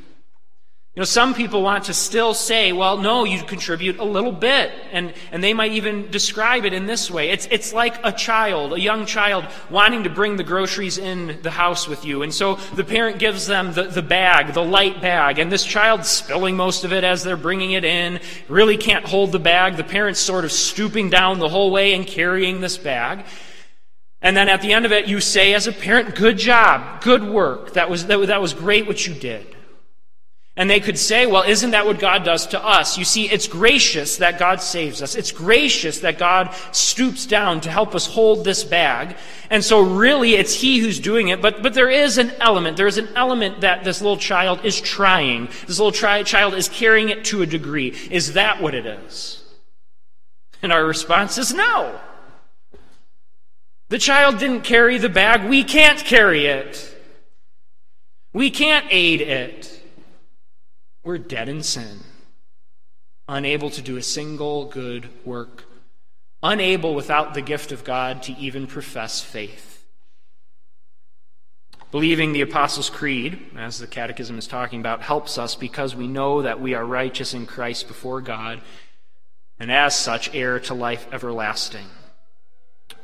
You 0.96 1.00
know, 1.00 1.05
some 1.05 1.34
people 1.34 1.63
want 1.63 1.86
to 1.86 1.93
still 1.96 2.36
say, 2.36 2.72
well, 2.72 3.00
no, 3.00 3.24
you 3.24 3.43
contribute 3.43 3.98
a 3.98 4.03
little 4.03 4.32
bit. 4.32 4.72
And, 4.91 5.15
and 5.32 5.43
they 5.43 5.55
might 5.55 5.72
even 5.72 6.12
describe 6.12 6.65
it 6.65 6.74
in 6.74 6.86
this 6.86 7.10
way. 7.10 7.32
It's, 7.32 7.48
it's 7.50 7.74
like 7.74 7.96
a 8.05 8.12
child, 8.12 8.74
a 8.74 8.79
young 8.79 9.08
child, 9.08 9.48
wanting 9.72 10.03
to 10.03 10.12
bring 10.12 10.36
the 10.36 10.43
groceries 10.43 11.00
in 11.00 11.39
the 11.41 11.50
house 11.50 11.88
with 11.88 12.05
you. 12.05 12.22
And 12.22 12.32
so 12.32 12.58
the 12.75 12.84
parent 12.84 13.17
gives 13.17 13.48
them 13.48 13.74
the, 13.74 13.86
the 13.86 14.03
bag, 14.03 14.53
the 14.53 14.63
light 14.63 15.01
bag, 15.01 15.39
and 15.39 15.51
this 15.51 15.65
child's 15.65 16.08
spilling 16.08 16.55
most 16.55 16.84
of 16.84 16.93
it 16.93 17.03
as 17.03 17.24
they're 17.24 17.36
bringing 17.36 17.72
it 17.72 17.84
in, 17.84 18.20
really 18.48 18.77
can't 18.77 19.05
hold 19.05 19.32
the 19.32 19.39
bag. 19.39 19.77
The 19.77 19.84
parent's 19.84 20.20
sort 20.20 20.46
of 20.46 20.51
stooping 20.51 21.10
down 21.10 21.39
the 21.39 21.50
whole 21.50 21.72
way 21.72 21.96
and 21.96 22.05
carrying 22.05 22.62
this 22.62 22.77
bag. 22.77 23.25
And 24.23 24.37
then 24.37 24.47
at 24.47 24.61
the 24.61 24.71
end 24.71 24.85
of 24.85 24.93
it, 24.93 25.05
you 25.07 25.19
say 25.19 25.53
as 25.53 25.67
a 25.67 25.73
parent, 25.73 26.15
good 26.15 26.37
job, 26.37 27.01
good 27.01 27.23
work. 27.23 27.73
That 27.73 27.89
was, 27.89 28.07
that, 28.07 28.27
that 28.27 28.41
was 28.41 28.53
great 28.53 28.87
what 28.87 29.05
you 29.05 29.13
did. 29.13 29.53
And 30.55 30.69
they 30.69 30.79
could 30.79 30.99
say, 30.99 31.25
well, 31.25 31.41
isn't 31.41 31.71
that 31.71 31.87
what 31.87 31.99
God 31.99 32.23
does 32.23 32.47
to 32.47 32.63
us? 32.63 32.97
You 32.97 33.05
see, 33.05 33.27
it's 33.29 33.47
gracious 33.47 34.17
that 34.17 34.37
God 34.37 34.61
saves 34.61 35.01
us. 35.01 35.15
It's 35.15 35.31
gracious 35.31 36.01
that 36.01 36.19
God 36.19 36.53
stoops 36.71 37.25
down 37.25 37.59
to 37.61 37.71
help 37.71 37.95
us 37.95 38.05
hold 38.05 38.45
this 38.45 38.63
bag. 38.63 39.17
And 39.49 39.63
so 39.63 39.81
really 39.81 40.35
it's 40.35 40.53
He 40.53 40.77
who's 40.77 40.99
doing 40.99 41.29
it. 41.29 41.41
But, 41.41 41.63
but 41.63 41.73
there 41.73 41.89
is 41.89 42.19
an 42.19 42.31
element. 42.39 42.77
There 42.77 42.87
is 42.87 42.99
an 42.99 43.09
element 43.15 43.61
that 43.61 43.83
this 43.83 43.99
little 43.99 44.17
child 44.17 44.63
is 44.63 44.79
trying. 44.79 45.47
This 45.67 45.79
little 45.79 45.91
tri- 45.91 46.23
child 46.23 46.53
is 46.53 46.69
carrying 46.69 47.09
it 47.09 47.25
to 47.25 47.41
a 47.41 47.47
degree. 47.47 47.89
Is 48.11 48.33
that 48.33 48.61
what 48.61 48.75
it 48.75 48.85
is? 48.85 49.43
And 50.61 50.71
our 50.71 50.85
response 50.85 51.39
is 51.39 51.51
no. 51.51 51.99
The 53.93 54.00
child 54.00 54.39
didn't 54.39 54.62
carry 54.62 54.97
the 54.97 55.07
bag. 55.07 55.47
We 55.47 55.63
can't 55.63 56.00
carry 56.00 56.47
it. 56.47 56.97
We 58.33 58.50
can't 58.50 58.88
aid 58.89 59.21
it. 59.21 59.83
We're 61.03 61.19
dead 61.19 61.47
in 61.47 61.62
sin, 61.62 62.00
unable 63.27 63.69
to 63.69 63.83
do 63.83 63.95
a 63.97 64.01
single 64.01 64.65
good 64.65 65.09
work, 65.23 65.65
unable 66.41 66.95
without 66.95 67.35
the 67.35 67.43
gift 67.43 67.71
of 67.71 67.83
God 67.83 68.23
to 68.23 68.35
even 68.39 68.65
profess 68.65 69.21
faith. 69.21 69.85
Believing 71.91 72.33
the 72.33 72.41
Apostles' 72.41 72.89
Creed, 72.89 73.39
as 73.55 73.77
the 73.77 73.85
Catechism 73.85 74.39
is 74.39 74.47
talking 74.47 74.79
about, 74.79 75.03
helps 75.03 75.38
us 75.38 75.53
because 75.53 75.95
we 75.95 76.07
know 76.07 76.41
that 76.41 76.59
we 76.59 76.73
are 76.73 76.83
righteous 76.83 77.35
in 77.35 77.45
Christ 77.45 77.88
before 77.88 78.21
God, 78.21 78.59
and 79.59 79.71
as 79.71 79.95
such, 79.95 80.33
heir 80.33 80.59
to 80.62 80.73
life 80.73 81.05
everlasting. 81.12 81.85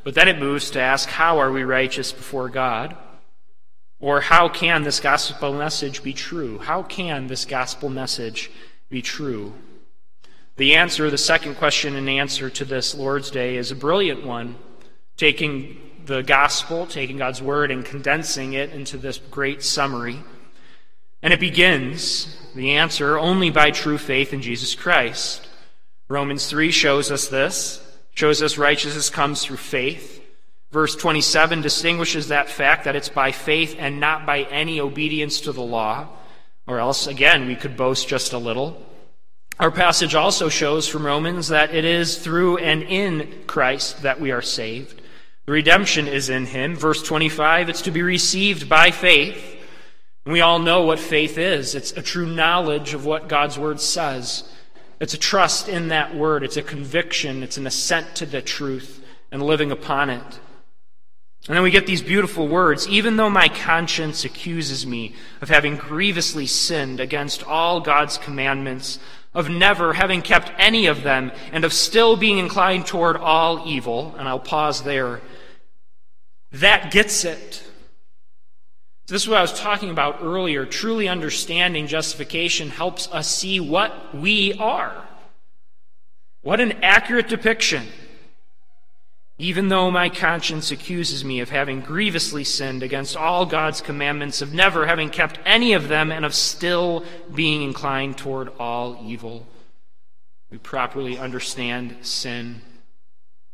But 0.03 0.15
then 0.15 0.27
it 0.27 0.39
moves 0.39 0.71
to 0.71 0.79
ask, 0.79 1.09
how 1.09 1.39
are 1.39 1.51
we 1.51 1.63
righteous 1.63 2.11
before 2.11 2.49
God? 2.49 2.95
Or 3.99 4.21
how 4.21 4.47
can 4.47 4.83
this 4.83 4.99
gospel 4.99 5.53
message 5.53 6.03
be 6.03 6.13
true? 6.13 6.59
How 6.59 6.83
can 6.83 7.27
this 7.27 7.45
gospel 7.45 7.89
message 7.89 8.49
be 8.89 9.01
true? 9.01 9.53
The 10.55 10.75
answer, 10.75 11.09
the 11.09 11.17
second 11.17 11.55
question 11.55 11.95
and 11.95 12.09
answer 12.09 12.49
to 12.49 12.65
this 12.65 12.95
Lord's 12.95 13.29
Day 13.29 13.57
is 13.57 13.71
a 13.71 13.75
brilliant 13.75 14.25
one, 14.25 14.55
taking 15.17 15.77
the 16.05 16.21
gospel, 16.21 16.87
taking 16.87 17.17
God's 17.17 17.41
word, 17.41 17.71
and 17.71 17.85
condensing 17.85 18.53
it 18.53 18.71
into 18.71 18.97
this 18.97 19.17
great 19.17 19.63
summary. 19.63 20.19
And 21.21 21.33
it 21.33 21.39
begins, 21.39 22.37
the 22.55 22.71
answer, 22.71 23.17
only 23.19 23.49
by 23.49 23.71
true 23.71 23.97
faith 23.97 24.33
in 24.33 24.41
Jesus 24.41 24.75
Christ. 24.75 25.47
Romans 26.07 26.49
3 26.49 26.71
shows 26.71 27.11
us 27.11 27.27
this, 27.27 27.85
shows 28.19 28.41
us 28.41 28.57
righteousness 28.57 29.09
comes 29.09 29.45
through 29.45 29.55
faith. 29.55 30.21
Verse 30.71 30.93
27 30.93 31.61
distinguishes 31.61 32.27
that 32.27 32.49
fact 32.49 32.83
that 32.83 32.97
it's 32.97 33.07
by 33.07 33.31
faith 33.31 33.77
and 33.79 34.01
not 34.01 34.25
by 34.25 34.41
any 34.41 34.81
obedience 34.81 35.39
to 35.39 35.53
the 35.53 35.61
law, 35.61 36.05
or 36.67 36.79
else, 36.79 37.07
again, 37.07 37.47
we 37.47 37.55
could 37.55 37.77
boast 37.77 38.09
just 38.09 38.33
a 38.33 38.37
little. 38.37 38.85
Our 39.57 39.71
passage 39.71 40.15
also 40.15 40.49
shows 40.49 40.85
from 40.85 41.05
Romans 41.05 41.47
that 41.47 41.73
it 41.73 41.85
is 41.85 42.17
through 42.17 42.57
and 42.57 42.83
in 42.83 43.45
Christ 43.47 44.01
that 44.01 44.19
we 44.19 44.31
are 44.31 44.41
saved. 44.41 45.01
The 45.45 45.53
redemption 45.53 46.05
is 46.05 46.29
in 46.29 46.45
Him. 46.45 46.75
Verse 46.75 47.01
25, 47.01 47.69
it's 47.69 47.83
to 47.83 47.91
be 47.91 48.01
received 48.01 48.67
by 48.67 48.91
faith. 48.91 49.63
And 50.25 50.33
we 50.33 50.41
all 50.41 50.59
know 50.59 50.83
what 50.83 50.99
faith 50.99 51.37
is 51.37 51.73
it's 51.73 51.93
a 51.93 52.01
true 52.01 52.27
knowledge 52.27 52.93
of 52.93 53.05
what 53.05 53.29
God's 53.29 53.57
Word 53.57 53.79
says. 53.79 54.43
It's 54.99 55.13
a 55.13 55.17
trust 55.17 55.69
in 55.69 55.87
that 55.89 56.13
Word, 56.13 56.43
it's 56.43 56.57
a 56.57 56.61
conviction, 56.61 57.43
it's 57.43 57.57
an 57.57 57.67
assent 57.67 58.15
to 58.15 58.25
the 58.25 58.41
truth 58.41 59.03
and 59.31 59.41
living 59.41 59.71
upon 59.71 60.09
it. 60.09 60.39
And 61.47 61.55
then 61.55 61.63
we 61.63 61.71
get 61.71 61.87
these 61.87 62.01
beautiful 62.01 62.47
words 62.47 62.87
even 62.87 63.15
though 63.15 63.29
my 63.29 63.47
conscience 63.47 64.25
accuses 64.25 64.85
me 64.85 65.15
of 65.41 65.49
having 65.49 65.77
grievously 65.77 66.45
sinned 66.45 66.99
against 66.99 67.43
all 67.43 67.79
God's 67.79 68.17
commandments, 68.17 68.99
of 69.33 69.49
never 69.49 69.93
having 69.93 70.21
kept 70.21 70.51
any 70.57 70.87
of 70.87 71.03
them, 71.03 71.31
and 71.51 71.63
of 71.63 71.71
still 71.71 72.17
being 72.17 72.39
inclined 72.39 72.85
toward 72.85 73.15
all 73.15 73.67
evil, 73.67 74.15
and 74.17 74.27
I'll 74.27 74.39
pause 74.39 74.83
there, 74.83 75.21
that 76.51 76.91
gets 76.91 77.23
it. 77.23 77.63
So 79.09 79.15
this 79.15 79.23
is 79.23 79.27
what 79.27 79.39
I 79.39 79.41
was 79.41 79.59
talking 79.59 79.89
about 79.89 80.19
earlier. 80.21 80.67
Truly 80.67 81.07
understanding 81.07 81.87
justification 81.87 82.69
helps 82.69 83.11
us 83.11 83.27
see 83.27 83.59
what 83.59 84.13
we 84.13 84.53
are. 84.53 85.03
What 86.43 86.59
an 86.59 86.73
accurate 86.83 87.27
depiction 87.27 87.87
even 89.39 89.69
though 89.69 89.89
my 89.89 90.09
conscience 90.09 90.69
accuses 90.69 91.25
me 91.25 91.39
of 91.39 91.49
having 91.49 91.79
grievously 91.79 92.43
sinned 92.43 92.83
against 92.83 93.15
all 93.17 93.45
God's 93.45 93.81
commandments, 93.81 94.41
of 94.41 94.53
never 94.53 94.85
having 94.85 95.09
kept 95.09 95.39
any 95.45 95.71
of 95.73 95.87
them, 95.87 96.11
and 96.11 96.25
of 96.25 96.35
still 96.35 97.05
being 97.33 97.63
inclined 97.63 98.17
toward 98.17 98.49
all 98.59 99.01
evil. 99.03 99.47
We 100.51 100.57
properly 100.57 101.17
understand 101.17 101.95
sin. 102.01 102.61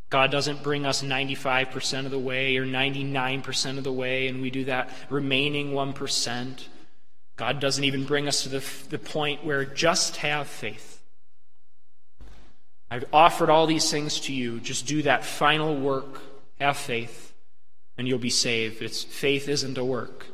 God 0.09 0.31
doesn't 0.31 0.63
bring 0.63 0.85
us 0.85 1.01
95% 1.01 2.05
of 2.05 2.11
the 2.11 2.19
way 2.19 2.57
or 2.57 2.65
99% 2.65 3.77
of 3.77 3.83
the 3.83 3.91
way, 3.91 4.27
and 4.27 4.41
we 4.41 4.49
do 4.49 4.65
that 4.65 4.89
remaining 5.09 5.71
1%. 5.71 6.67
God 7.35 7.59
doesn't 7.59 7.83
even 7.83 8.05
bring 8.05 8.27
us 8.27 8.43
to 8.43 8.49
the, 8.49 8.63
the 8.89 8.99
point 8.99 9.43
where 9.43 9.65
just 9.65 10.17
have 10.17 10.47
faith. 10.47 11.01
I've 12.89 13.05
offered 13.11 13.49
all 13.49 13.65
these 13.65 13.89
things 13.89 14.19
to 14.21 14.33
you. 14.33 14.59
Just 14.59 14.85
do 14.85 15.01
that 15.01 15.25
final 15.25 15.75
work. 15.75 16.21
Have 16.59 16.77
faith, 16.77 17.33
and 17.97 18.07
you'll 18.07 18.19
be 18.19 18.29
saved. 18.29 18.81
It's, 18.81 19.03
faith 19.03 19.49
isn't 19.49 19.77
a 19.77 19.83
work, 19.83 20.27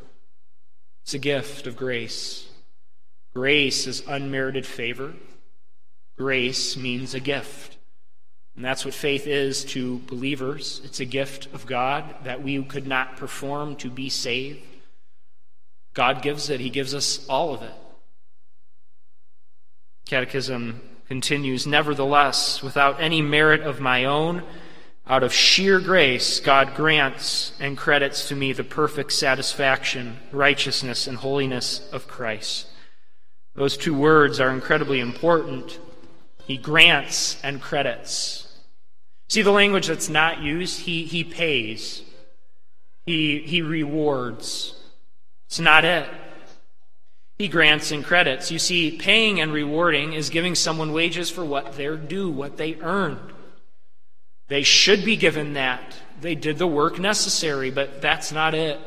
it's 1.03 1.13
a 1.13 1.19
gift 1.19 1.65
of 1.65 1.75
grace. 1.75 2.47
Grace 3.33 3.87
is 3.87 4.03
unmerited 4.07 4.65
favor. 4.65 5.13
Grace 6.17 6.75
means 6.75 7.13
a 7.13 7.19
gift. 7.19 7.70
And 8.55 8.65
that's 8.65 8.83
what 8.83 8.93
faith 8.93 9.27
is 9.27 9.63
to 9.65 9.99
believers. 9.99 10.81
It's 10.83 10.99
a 10.99 11.05
gift 11.05 11.47
of 11.53 11.65
God 11.65 12.15
that 12.23 12.43
we 12.43 12.61
could 12.63 12.85
not 12.85 13.17
perform 13.17 13.75
to 13.77 13.89
be 13.89 14.09
saved. 14.09 14.59
God 15.93 16.21
gives 16.21 16.49
it, 16.49 16.59
He 16.59 16.69
gives 16.69 16.93
us 16.93 17.25
all 17.27 17.53
of 17.53 17.61
it. 17.61 17.73
Catechism 20.05 20.81
continues, 21.07 21.65
Nevertheless, 21.65 22.61
without 22.61 23.01
any 23.01 23.21
merit 23.21 23.61
of 23.61 23.79
my 23.79 24.05
own, 24.05 24.43
out 25.07 25.23
of 25.23 25.33
sheer 25.33 25.79
grace, 25.79 26.39
God 26.39 26.75
grants 26.75 27.53
and 27.59 27.77
credits 27.77 28.27
to 28.29 28.35
me 28.35 28.53
the 28.53 28.63
perfect 28.63 29.11
satisfaction, 29.11 30.19
righteousness, 30.31 31.07
and 31.07 31.17
holiness 31.17 31.89
of 31.91 32.07
Christ. 32.07 32.67
Those 33.55 33.75
two 33.75 33.93
words 33.93 34.39
are 34.39 34.51
incredibly 34.51 34.99
important. 34.99 35.79
He 36.51 36.57
grants 36.57 37.41
and 37.45 37.61
credits. 37.61 38.45
See 39.29 39.41
the 39.41 39.51
language 39.51 39.87
that's 39.87 40.09
not 40.09 40.41
used? 40.41 40.81
He, 40.81 41.05
he 41.05 41.23
pays, 41.23 42.01
he, 43.05 43.39
he 43.39 43.61
rewards. 43.61 44.75
It's 45.47 45.61
not 45.61 45.85
it. 45.85 46.09
He 47.37 47.47
grants 47.47 47.91
and 47.91 48.03
credits. 48.03 48.51
You 48.51 48.59
see, 48.59 48.97
paying 48.97 49.39
and 49.39 49.53
rewarding 49.53 50.11
is 50.11 50.29
giving 50.29 50.55
someone 50.55 50.91
wages 50.91 51.29
for 51.29 51.45
what 51.45 51.77
they're 51.77 51.95
due, 51.95 52.29
what 52.29 52.57
they 52.57 52.75
earned. 52.81 53.31
They 54.49 54.63
should 54.63 55.05
be 55.05 55.15
given 55.15 55.53
that. 55.53 55.95
They 56.19 56.35
did 56.35 56.57
the 56.57 56.67
work 56.67 56.99
necessary, 56.99 57.71
but 57.71 58.01
that's 58.01 58.33
not 58.33 58.53
it. 58.53 58.77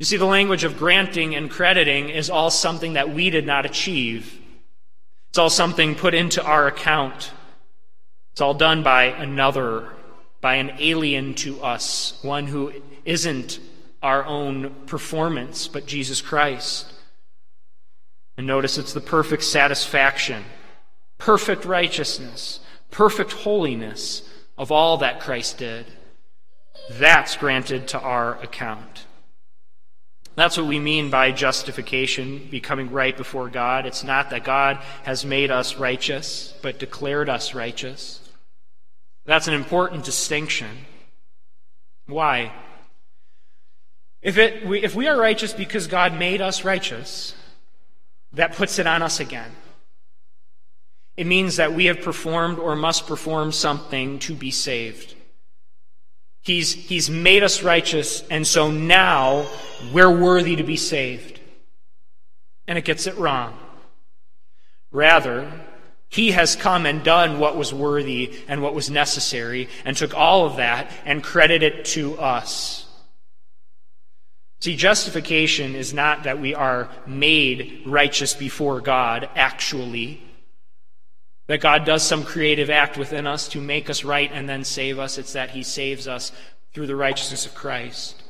You 0.00 0.06
see, 0.06 0.16
the 0.16 0.24
language 0.24 0.64
of 0.64 0.76
granting 0.76 1.36
and 1.36 1.48
crediting 1.48 2.08
is 2.08 2.30
all 2.30 2.50
something 2.50 2.94
that 2.94 3.14
we 3.14 3.30
did 3.30 3.46
not 3.46 3.64
achieve. 3.64 4.41
It's 5.32 5.38
all 5.38 5.48
something 5.48 5.94
put 5.94 6.12
into 6.12 6.44
our 6.44 6.66
account. 6.66 7.30
It's 8.32 8.42
all 8.42 8.52
done 8.52 8.82
by 8.82 9.04
another, 9.04 9.88
by 10.42 10.56
an 10.56 10.72
alien 10.78 11.32
to 11.36 11.62
us, 11.62 12.18
one 12.20 12.48
who 12.48 12.70
isn't 13.06 13.58
our 14.02 14.26
own 14.26 14.74
performance, 14.84 15.68
but 15.68 15.86
Jesus 15.86 16.20
Christ. 16.20 16.92
And 18.36 18.46
notice 18.46 18.76
it's 18.76 18.92
the 18.92 19.00
perfect 19.00 19.44
satisfaction, 19.44 20.44
perfect 21.16 21.64
righteousness, 21.64 22.60
perfect 22.90 23.32
holiness 23.32 24.28
of 24.58 24.70
all 24.70 24.98
that 24.98 25.20
Christ 25.20 25.56
did. 25.56 25.86
That's 26.90 27.38
granted 27.38 27.88
to 27.88 27.98
our 27.98 28.38
account. 28.42 29.06
That's 30.34 30.56
what 30.56 30.66
we 30.66 30.78
mean 30.78 31.10
by 31.10 31.30
justification, 31.32 32.48
becoming 32.50 32.90
right 32.90 33.16
before 33.16 33.50
God. 33.50 33.84
It's 33.84 34.02
not 34.02 34.30
that 34.30 34.44
God 34.44 34.78
has 35.02 35.24
made 35.24 35.50
us 35.50 35.76
righteous, 35.76 36.54
but 36.62 36.78
declared 36.78 37.28
us 37.28 37.54
righteous. 37.54 38.20
That's 39.26 39.46
an 39.46 39.54
important 39.54 40.04
distinction. 40.04 40.86
Why? 42.06 42.52
If, 44.22 44.38
it, 44.38 44.64
we, 44.64 44.82
if 44.82 44.94
we 44.94 45.06
are 45.06 45.16
righteous 45.16 45.52
because 45.52 45.86
God 45.86 46.18
made 46.18 46.40
us 46.40 46.64
righteous, 46.64 47.34
that 48.32 48.54
puts 48.54 48.78
it 48.78 48.86
on 48.86 49.02
us 49.02 49.20
again. 49.20 49.50
It 51.16 51.26
means 51.26 51.56
that 51.56 51.74
we 51.74 51.86
have 51.86 52.00
performed 52.00 52.58
or 52.58 52.74
must 52.74 53.06
perform 53.06 53.52
something 53.52 54.18
to 54.20 54.34
be 54.34 54.50
saved. 54.50 55.14
He's, 56.42 56.72
he's 56.72 57.08
made 57.08 57.44
us 57.44 57.62
righteous, 57.62 58.22
and 58.28 58.46
so 58.46 58.70
now 58.70 59.46
we're 59.92 60.10
worthy 60.10 60.56
to 60.56 60.64
be 60.64 60.76
saved. 60.76 61.40
And 62.66 62.76
it 62.76 62.84
gets 62.84 63.06
it 63.06 63.16
wrong. 63.16 63.56
Rather, 64.90 65.50
he 66.08 66.32
has 66.32 66.56
come 66.56 66.84
and 66.84 67.02
done 67.02 67.38
what 67.38 67.56
was 67.56 67.72
worthy 67.72 68.34
and 68.48 68.60
what 68.60 68.74
was 68.74 68.90
necessary 68.90 69.68
and 69.84 69.96
took 69.96 70.14
all 70.14 70.44
of 70.44 70.56
that 70.56 70.90
and 71.04 71.22
credited 71.22 71.74
it 71.74 71.84
to 71.86 72.18
us. 72.18 72.86
See, 74.60 74.76
justification 74.76 75.74
is 75.74 75.94
not 75.94 76.24
that 76.24 76.38
we 76.40 76.54
are 76.54 76.88
made 77.06 77.82
righteous 77.86 78.34
before 78.34 78.80
God, 78.80 79.28
actually. 79.34 80.22
That 81.48 81.60
God 81.60 81.84
does 81.84 82.02
some 82.02 82.22
creative 82.22 82.70
act 82.70 82.96
within 82.96 83.26
us 83.26 83.48
to 83.48 83.60
make 83.60 83.90
us 83.90 84.04
right 84.04 84.30
and 84.32 84.48
then 84.48 84.64
save 84.64 84.98
us. 84.98 85.18
It's 85.18 85.32
that 85.32 85.50
He 85.50 85.62
saves 85.62 86.06
us 86.06 86.32
through 86.72 86.86
the 86.86 86.96
righteousness 86.96 87.46
of 87.46 87.54
Christ. 87.54 88.22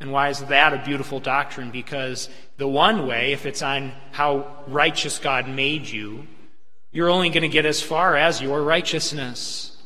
And 0.00 0.12
why 0.12 0.28
is 0.28 0.40
that 0.40 0.74
a 0.74 0.84
beautiful 0.84 1.20
doctrine? 1.20 1.70
Because 1.70 2.28
the 2.58 2.68
one 2.68 3.06
way, 3.06 3.32
if 3.32 3.46
it's 3.46 3.62
on 3.62 3.92
how 4.12 4.64
righteous 4.66 5.18
God 5.18 5.48
made 5.48 5.88
you, 5.88 6.26
you're 6.92 7.10
only 7.10 7.30
going 7.30 7.42
to 7.42 7.48
get 7.48 7.64
as 7.64 7.80
far 7.80 8.16
as 8.16 8.42
your 8.42 8.62
righteousness. 8.62 9.76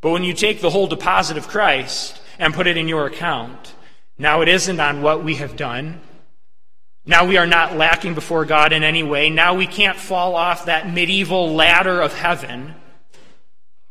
But 0.00 0.10
when 0.10 0.24
you 0.24 0.34
take 0.34 0.60
the 0.60 0.70
whole 0.70 0.86
deposit 0.86 1.36
of 1.36 1.48
Christ 1.48 2.20
and 2.38 2.54
put 2.54 2.66
it 2.66 2.76
in 2.76 2.88
your 2.88 3.06
account, 3.06 3.74
now 4.18 4.40
it 4.40 4.48
isn't 4.48 4.80
on 4.80 5.02
what 5.02 5.22
we 5.22 5.36
have 5.36 5.56
done. 5.56 6.00
Now 7.06 7.24
we 7.24 7.36
are 7.36 7.46
not 7.46 7.76
lacking 7.76 8.14
before 8.14 8.44
God 8.44 8.72
in 8.72 8.82
any 8.82 9.04
way. 9.04 9.30
Now 9.30 9.54
we 9.54 9.68
can't 9.68 9.96
fall 9.96 10.34
off 10.34 10.66
that 10.66 10.92
medieval 10.92 11.54
ladder 11.54 12.00
of 12.00 12.12
heaven 12.12 12.74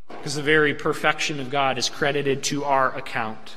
because 0.08 0.36
the 0.36 0.42
very 0.42 0.74
perfection 0.74 1.40
of 1.40 1.50
God 1.50 1.78
is 1.78 1.88
credited 1.88 2.44
to 2.44 2.66
our 2.66 2.96
account. 2.96 3.56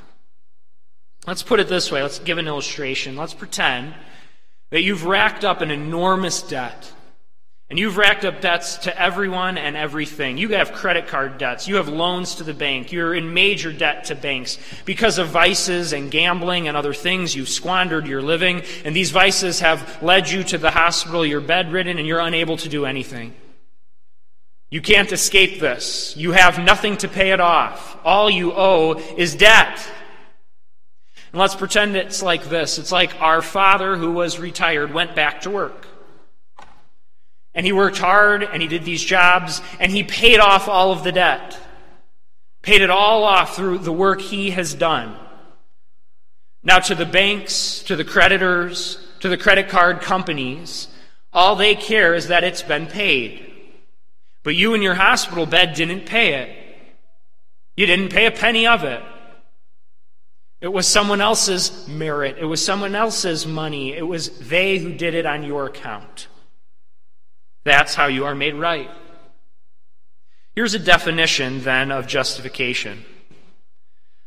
Let's 1.26 1.42
put 1.42 1.60
it 1.60 1.68
this 1.68 1.90
way. 1.90 2.02
Let's 2.02 2.20
give 2.20 2.38
an 2.38 2.46
illustration. 2.46 3.16
Let's 3.16 3.34
pretend 3.34 3.94
that 4.70 4.82
you've 4.82 5.04
racked 5.04 5.44
up 5.44 5.60
an 5.60 5.70
enormous 5.70 6.40
debt. 6.40 6.92
And 7.70 7.78
you've 7.78 7.98
racked 7.98 8.24
up 8.24 8.40
debts 8.40 8.78
to 8.78 8.98
everyone 8.98 9.58
and 9.58 9.76
everything. 9.76 10.38
You 10.38 10.48
have 10.50 10.72
credit 10.72 11.06
card 11.06 11.36
debts. 11.36 11.68
You 11.68 11.76
have 11.76 11.88
loans 11.88 12.36
to 12.36 12.44
the 12.44 12.54
bank. 12.54 12.92
You're 12.92 13.14
in 13.14 13.34
major 13.34 13.72
debt 13.72 14.04
to 14.04 14.14
banks. 14.14 14.56
Because 14.86 15.18
of 15.18 15.28
vices 15.28 15.92
and 15.92 16.10
gambling 16.10 16.66
and 16.66 16.78
other 16.78 16.94
things, 16.94 17.36
you've 17.36 17.50
squandered 17.50 18.06
your 18.06 18.22
living. 18.22 18.62
And 18.86 18.96
these 18.96 19.10
vices 19.10 19.60
have 19.60 20.02
led 20.02 20.30
you 20.30 20.44
to 20.44 20.56
the 20.56 20.70
hospital. 20.70 21.26
You're 21.26 21.42
bedridden 21.42 21.98
and 21.98 22.06
you're 22.06 22.20
unable 22.20 22.56
to 22.56 22.70
do 22.70 22.86
anything. 22.86 23.34
You 24.70 24.80
can't 24.80 25.12
escape 25.12 25.60
this. 25.60 26.16
You 26.16 26.32
have 26.32 26.58
nothing 26.58 26.96
to 26.98 27.08
pay 27.08 27.32
it 27.32 27.40
off. 27.40 27.98
All 28.02 28.30
you 28.30 28.52
owe 28.54 28.94
is 28.94 29.34
debt. 29.34 29.86
And 31.32 31.40
let's 31.40 31.54
pretend 31.54 31.96
it's 31.96 32.22
like 32.22 32.44
this. 32.44 32.78
It's 32.78 32.92
like 32.92 33.20
our 33.20 33.42
father 33.42 33.96
who 33.96 34.12
was 34.12 34.38
retired 34.38 34.94
went 34.94 35.14
back 35.14 35.42
to 35.42 35.50
work. 35.50 35.87
And 37.58 37.66
he 37.66 37.72
worked 37.72 37.98
hard 37.98 38.44
and 38.44 38.62
he 38.62 38.68
did 38.68 38.84
these 38.84 39.02
jobs 39.02 39.60
and 39.80 39.90
he 39.90 40.04
paid 40.04 40.38
off 40.38 40.68
all 40.68 40.92
of 40.92 41.02
the 41.02 41.10
debt. 41.10 41.58
Paid 42.62 42.82
it 42.82 42.88
all 42.88 43.24
off 43.24 43.56
through 43.56 43.78
the 43.78 43.92
work 43.92 44.20
he 44.20 44.50
has 44.50 44.74
done. 44.74 45.16
Now, 46.62 46.78
to 46.78 46.94
the 46.94 47.04
banks, 47.04 47.82
to 47.88 47.96
the 47.96 48.04
creditors, 48.04 49.04
to 49.18 49.28
the 49.28 49.36
credit 49.36 49.68
card 49.68 50.02
companies, 50.02 50.86
all 51.32 51.56
they 51.56 51.74
care 51.74 52.14
is 52.14 52.28
that 52.28 52.44
it's 52.44 52.62
been 52.62 52.86
paid. 52.86 53.52
But 54.44 54.54
you 54.54 54.74
in 54.74 54.80
your 54.80 54.94
hospital 54.94 55.44
bed 55.44 55.74
didn't 55.74 56.06
pay 56.06 56.34
it. 56.34 56.56
You 57.76 57.86
didn't 57.86 58.12
pay 58.12 58.26
a 58.26 58.30
penny 58.30 58.68
of 58.68 58.84
it. 58.84 59.02
It 60.60 60.72
was 60.72 60.86
someone 60.86 61.20
else's 61.20 61.88
merit. 61.88 62.36
It 62.38 62.44
was 62.44 62.64
someone 62.64 62.94
else's 62.94 63.48
money. 63.48 63.94
It 63.94 64.06
was 64.06 64.30
they 64.38 64.78
who 64.78 64.92
did 64.92 65.14
it 65.14 65.26
on 65.26 65.42
your 65.42 65.66
account. 65.66 66.28
That's 67.68 67.94
how 67.94 68.06
you 68.06 68.24
are 68.24 68.34
made 68.34 68.54
right. 68.54 68.90
Here's 70.54 70.72
a 70.72 70.78
definition 70.78 71.60
then 71.64 71.92
of 71.92 72.06
justification. 72.06 73.04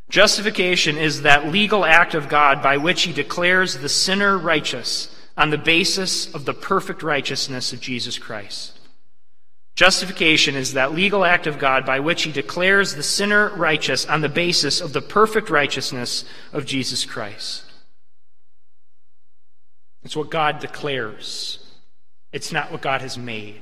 Justification 0.09 0.95
is 0.95 1.23
that 1.23 1.51
legal 1.51 1.83
act 1.83 2.13
of 2.13 2.29
God 2.29 2.61
by 2.61 2.77
which 2.77 3.01
he 3.01 3.11
declares 3.11 3.79
the 3.79 3.89
sinner 3.89 4.37
righteous 4.37 5.09
on 5.35 5.49
the 5.49 5.57
basis 5.57 6.31
of 6.35 6.45
the 6.45 6.53
perfect 6.53 7.01
righteousness 7.01 7.73
of 7.73 7.81
Jesus 7.81 8.19
Christ. 8.19 8.77
Justification 9.73 10.53
is 10.53 10.73
that 10.73 10.93
legal 10.93 11.25
act 11.25 11.47
of 11.47 11.57
God 11.57 11.83
by 11.83 11.99
which 11.99 12.21
he 12.21 12.31
declares 12.31 12.93
the 12.93 13.01
sinner 13.01 13.49
righteous 13.55 14.05
on 14.05 14.21
the 14.21 14.29
basis 14.29 14.81
of 14.81 14.93
the 14.93 15.01
perfect 15.01 15.49
righteousness 15.49 16.25
of 16.53 16.67
Jesus 16.67 17.05
Christ. 17.05 17.63
It's 20.03 20.15
what 20.15 20.29
God 20.29 20.59
declares. 20.59 21.57
It's 22.31 22.51
not 22.51 22.71
what 22.71 22.81
God 22.81 23.01
has 23.01 23.17
made. 23.17 23.61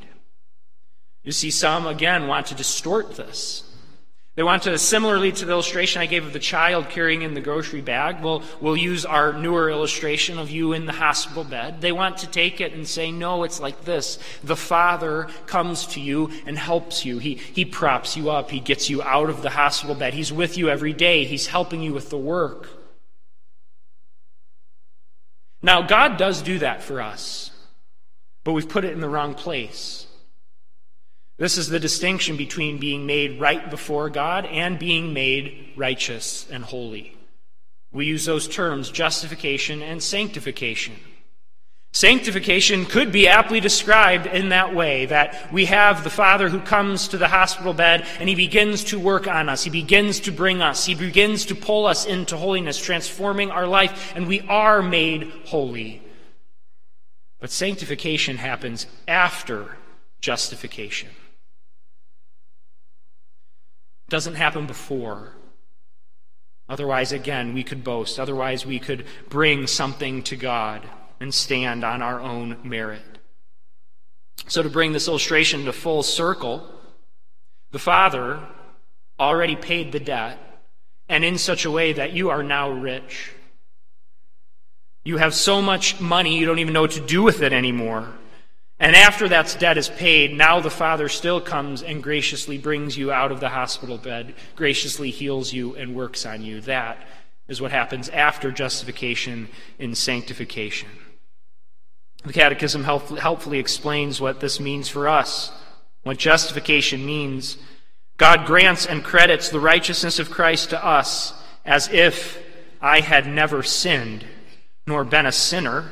You 1.23 1.31
see, 1.31 1.51
some, 1.51 1.87
again, 1.87 2.27
want 2.27 2.47
to 2.47 2.55
distort 2.55 3.15
this. 3.15 3.63
They 4.35 4.43
want 4.43 4.63
to, 4.63 4.77
similarly 4.77 5.33
to 5.33 5.45
the 5.45 5.51
illustration 5.51 6.01
I 6.01 6.05
gave 6.05 6.25
of 6.25 6.31
the 6.31 6.39
child 6.39 6.87
carrying 6.89 7.23
in 7.23 7.33
the 7.33 7.41
grocery 7.41 7.81
bag, 7.81 8.23
we'll, 8.23 8.41
we'll 8.61 8.77
use 8.77 9.05
our 9.05 9.33
newer 9.33 9.69
illustration 9.69 10.39
of 10.39 10.49
you 10.49 10.71
in 10.71 10.85
the 10.85 10.93
hospital 10.93 11.43
bed. 11.43 11.81
They 11.81 11.91
want 11.91 12.19
to 12.19 12.27
take 12.27 12.61
it 12.61 12.71
and 12.71 12.87
say, 12.87 13.11
no, 13.11 13.43
it's 13.43 13.59
like 13.59 13.83
this. 13.83 14.17
The 14.41 14.55
Father 14.55 15.27
comes 15.45 15.87
to 15.87 15.99
you 15.99 16.31
and 16.45 16.57
helps 16.57 17.03
you. 17.03 17.17
He, 17.17 17.33
he 17.33 17.65
props 17.65 18.15
you 18.15 18.29
up. 18.29 18.49
He 18.49 18.61
gets 18.61 18.89
you 18.89 19.03
out 19.03 19.29
of 19.29 19.41
the 19.41 19.49
hospital 19.49 19.95
bed. 19.95 20.13
He's 20.13 20.31
with 20.31 20.57
you 20.57 20.69
every 20.69 20.93
day. 20.93 21.25
He's 21.25 21.47
helping 21.47 21.81
you 21.81 21.93
with 21.93 22.09
the 22.09 22.17
work. 22.17 22.69
Now, 25.61 25.81
God 25.81 26.15
does 26.15 26.41
do 26.41 26.59
that 26.59 26.81
for 26.81 27.01
us 27.01 27.51
but 28.49 28.53
we've 28.53 28.67
put 28.67 28.83
it 28.83 28.93
in 28.93 28.99
the 28.99 29.07
wrong 29.07 29.35
place. 29.35 30.07
This 31.37 31.55
is 31.55 31.69
the 31.69 31.79
distinction 31.79 32.35
between 32.35 32.79
being 32.79 33.05
made 33.05 33.39
right 33.39 33.69
before 33.69 34.09
God 34.09 34.47
and 34.47 34.79
being 34.79 35.13
made 35.13 35.73
righteous 35.77 36.49
and 36.49 36.63
holy. 36.63 37.15
We 37.91 38.07
use 38.07 38.25
those 38.25 38.47
terms, 38.47 38.89
justification 38.89 39.83
and 39.83 40.01
sanctification. 40.01 40.95
Sanctification 41.91 42.87
could 42.87 43.11
be 43.11 43.27
aptly 43.27 43.59
described 43.59 44.25
in 44.25 44.49
that 44.49 44.73
way 44.73 45.05
that 45.05 45.53
we 45.53 45.65
have 45.65 46.03
the 46.03 46.09
Father 46.09 46.49
who 46.49 46.59
comes 46.59 47.09
to 47.09 47.19
the 47.19 47.27
hospital 47.27 47.75
bed 47.75 48.03
and 48.19 48.27
he 48.27 48.33
begins 48.33 48.83
to 48.85 48.99
work 48.99 49.27
on 49.27 49.47
us. 49.47 49.63
He 49.63 49.69
begins 49.69 50.21
to 50.21 50.31
bring 50.31 50.63
us. 50.63 50.87
He 50.87 50.95
begins 50.95 51.45
to 51.45 51.55
pull 51.55 51.85
us 51.85 52.07
into 52.07 52.35
holiness, 52.35 52.81
transforming 52.81 53.51
our 53.51 53.67
life, 53.67 54.11
and 54.15 54.27
we 54.27 54.41
are 54.41 54.81
made 54.81 55.31
holy. 55.45 56.01
But 57.39 57.51
sanctification 57.51 58.37
happens 58.37 58.85
after 59.07 59.77
justification. 60.21 61.09
It 64.07 64.09
doesn't 64.09 64.35
happen 64.35 64.65
before. 64.67 65.33
Otherwise, 66.67 67.11
again, 67.11 67.53
we 67.53 67.63
could 67.63 67.83
boast. 67.83 68.19
Otherwise, 68.19 68.65
we 68.65 68.79
could 68.79 69.05
bring 69.29 69.65
something 69.67 70.21
to 70.23 70.35
God 70.35 70.87
and 71.19 71.33
stand 71.33 71.83
on 71.83 72.01
our 72.01 72.19
own 72.19 72.57
merit. 72.63 73.01
So, 74.47 74.63
to 74.63 74.69
bring 74.69 74.91
this 74.91 75.07
illustration 75.07 75.65
to 75.65 75.73
full 75.73 76.03
circle, 76.03 76.69
the 77.71 77.79
Father 77.79 78.47
already 79.19 79.55
paid 79.55 79.91
the 79.91 79.99
debt, 79.99 80.39
and 81.07 81.23
in 81.23 81.37
such 81.37 81.65
a 81.65 81.71
way 81.71 81.93
that 81.93 82.13
you 82.13 82.29
are 82.29 82.43
now 82.43 82.69
rich. 82.69 83.31
You 85.09 85.17
have 85.17 85.33
so 85.33 85.59
much 85.59 85.99
money, 85.99 86.37
you 86.37 86.45
don't 86.45 86.59
even 86.59 86.71
know 86.71 86.81
what 86.81 86.91
to 86.91 86.99
do 86.99 87.23
with 87.23 87.41
it 87.41 87.51
anymore. 87.51 88.07
And 88.79 88.95
after 88.95 89.27
that 89.27 89.57
debt 89.59 89.75
is 89.75 89.89
paid, 89.89 90.31
now 90.31 90.59
the 90.59 90.69
Father 90.69 91.09
still 91.09 91.41
comes 91.41 91.81
and 91.81 92.03
graciously 92.03 92.59
brings 92.59 92.95
you 92.95 93.11
out 93.11 93.31
of 93.31 93.39
the 93.39 93.49
hospital 93.49 93.97
bed, 93.97 94.35
graciously 94.55 95.09
heals 95.09 95.51
you 95.51 95.75
and 95.75 95.95
works 95.95 96.27
on 96.27 96.43
you. 96.43 96.61
That 96.61 97.07
is 97.47 97.59
what 97.59 97.71
happens 97.71 98.09
after 98.09 98.51
justification 98.51 99.49
in 99.79 99.95
sanctification. 99.95 100.89
The 102.23 102.33
Catechism 102.33 102.83
helpfully 102.83 103.57
explains 103.57 104.21
what 104.21 104.41
this 104.41 104.59
means 104.59 104.89
for 104.89 105.07
us, 105.07 105.51
what 106.03 106.17
justification 106.17 107.03
means. 107.03 107.57
God 108.17 108.45
grants 108.45 108.85
and 108.85 109.03
credits 109.03 109.49
the 109.49 109.59
righteousness 109.59 110.19
of 110.19 110.29
Christ 110.29 110.69
to 110.69 110.85
us 110.85 111.33
as 111.65 111.87
if 111.87 112.37
I 112.79 112.99
had 112.99 113.25
never 113.25 113.63
sinned, 113.63 114.23
nor 114.89 115.03
been 115.03 115.27
a 115.27 115.31
sinner, 115.31 115.85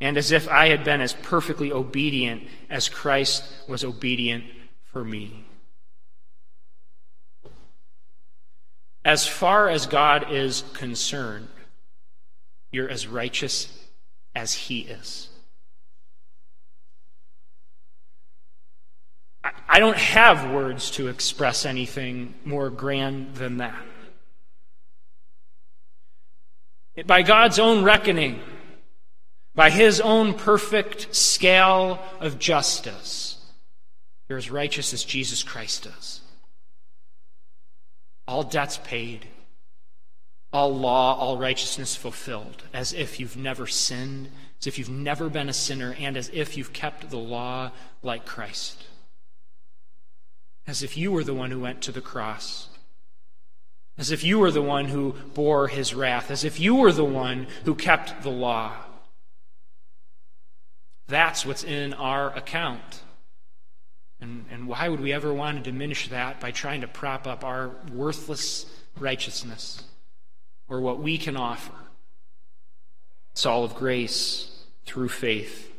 and 0.00 0.16
as 0.16 0.30
if 0.30 0.48
I 0.48 0.68
had 0.68 0.84
been 0.84 1.00
as 1.00 1.12
perfectly 1.12 1.72
obedient 1.72 2.44
as 2.70 2.88
Christ 2.88 3.42
was 3.68 3.82
obedient 3.82 4.44
for 4.84 5.04
me. 5.04 5.44
As 9.04 9.26
far 9.26 9.68
as 9.68 9.86
God 9.86 10.30
is 10.30 10.62
concerned, 10.74 11.48
you're 12.70 12.88
as 12.88 13.08
righteous 13.08 13.76
as 14.36 14.54
He 14.54 14.82
is. 14.82 15.28
I 19.68 19.80
don't 19.80 19.96
have 19.96 20.52
words 20.52 20.92
to 20.92 21.08
express 21.08 21.66
anything 21.66 22.34
more 22.44 22.70
grand 22.70 23.34
than 23.34 23.56
that. 23.56 23.89
By 27.06 27.22
God's 27.22 27.58
own 27.58 27.84
reckoning, 27.84 28.40
by 29.54 29.70
His 29.70 30.00
own 30.00 30.34
perfect 30.34 31.14
scale 31.14 31.98
of 32.20 32.38
justice, 32.38 33.38
you're 34.28 34.38
as 34.38 34.50
righteous 34.50 34.92
as 34.92 35.04
Jesus 35.04 35.42
Christ 35.42 35.86
is. 35.86 36.20
All 38.28 38.42
debts 38.42 38.78
paid, 38.84 39.26
all 40.52 40.74
law, 40.76 41.16
all 41.16 41.36
righteousness 41.36 41.96
fulfilled, 41.96 42.62
as 42.72 42.92
if 42.92 43.18
you've 43.18 43.36
never 43.36 43.66
sinned, 43.66 44.28
as 44.60 44.66
if 44.66 44.78
you've 44.78 44.88
never 44.88 45.28
been 45.28 45.48
a 45.48 45.52
sinner, 45.52 45.96
and 45.98 46.16
as 46.16 46.30
if 46.32 46.56
you've 46.56 46.72
kept 46.72 47.10
the 47.10 47.16
law 47.16 47.72
like 48.02 48.24
Christ 48.24 48.84
as 50.70 50.84
if 50.84 50.96
you 50.96 51.10
were 51.10 51.24
the 51.24 51.34
one 51.34 51.50
who 51.50 51.58
went 51.58 51.82
to 51.82 51.92
the 51.92 52.00
cross, 52.00 52.68
as 54.00 54.10
if 54.10 54.24
you 54.24 54.38
were 54.38 54.50
the 54.50 54.62
one 54.62 54.86
who 54.86 55.12
bore 55.34 55.68
his 55.68 55.92
wrath, 55.92 56.30
as 56.30 56.42
if 56.42 56.58
you 56.58 56.74
were 56.74 56.90
the 56.90 57.04
one 57.04 57.46
who 57.66 57.74
kept 57.74 58.22
the 58.22 58.30
law. 58.30 58.72
That's 61.06 61.44
what's 61.44 61.62
in 61.62 61.92
our 61.92 62.34
account. 62.34 63.02
And, 64.18 64.46
and 64.50 64.66
why 64.66 64.88
would 64.88 65.00
we 65.00 65.12
ever 65.12 65.34
want 65.34 65.58
to 65.58 65.70
diminish 65.70 66.08
that 66.08 66.40
by 66.40 66.50
trying 66.50 66.80
to 66.80 66.88
prop 66.88 67.26
up 67.26 67.44
our 67.44 67.72
worthless 67.92 68.64
righteousness 68.98 69.82
or 70.66 70.80
what 70.80 70.98
we 70.98 71.18
can 71.18 71.36
offer? 71.36 71.74
It's 73.32 73.44
all 73.44 73.64
of 73.64 73.74
grace 73.74 74.50
through 74.86 75.10
faith. 75.10 75.69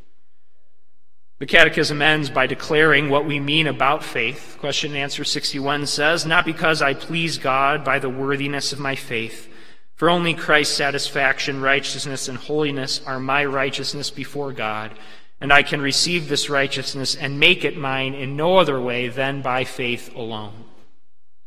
The 1.41 1.47
Catechism 1.47 2.03
ends 2.03 2.29
by 2.29 2.45
declaring 2.45 3.09
what 3.09 3.25
we 3.25 3.39
mean 3.39 3.65
about 3.65 4.03
faith. 4.03 4.57
Question 4.59 4.91
and 4.91 4.99
answer 4.99 5.23
61 5.23 5.87
says, 5.87 6.23
Not 6.23 6.45
because 6.45 6.83
I 6.83 6.93
please 6.93 7.39
God 7.39 7.83
by 7.83 7.97
the 7.97 8.11
worthiness 8.11 8.73
of 8.73 8.79
my 8.79 8.93
faith, 8.93 9.51
for 9.95 10.07
only 10.07 10.35
Christ's 10.35 10.77
satisfaction, 10.77 11.59
righteousness, 11.59 12.27
and 12.27 12.37
holiness 12.37 13.01
are 13.07 13.19
my 13.19 13.43
righteousness 13.43 14.11
before 14.11 14.51
God, 14.51 14.91
and 15.39 15.51
I 15.51 15.63
can 15.63 15.81
receive 15.81 16.29
this 16.29 16.47
righteousness 16.47 17.15
and 17.15 17.39
make 17.39 17.65
it 17.65 17.75
mine 17.75 18.13
in 18.13 18.35
no 18.35 18.57
other 18.57 18.79
way 18.79 19.07
than 19.07 19.41
by 19.41 19.63
faith 19.63 20.15
alone. 20.15 20.65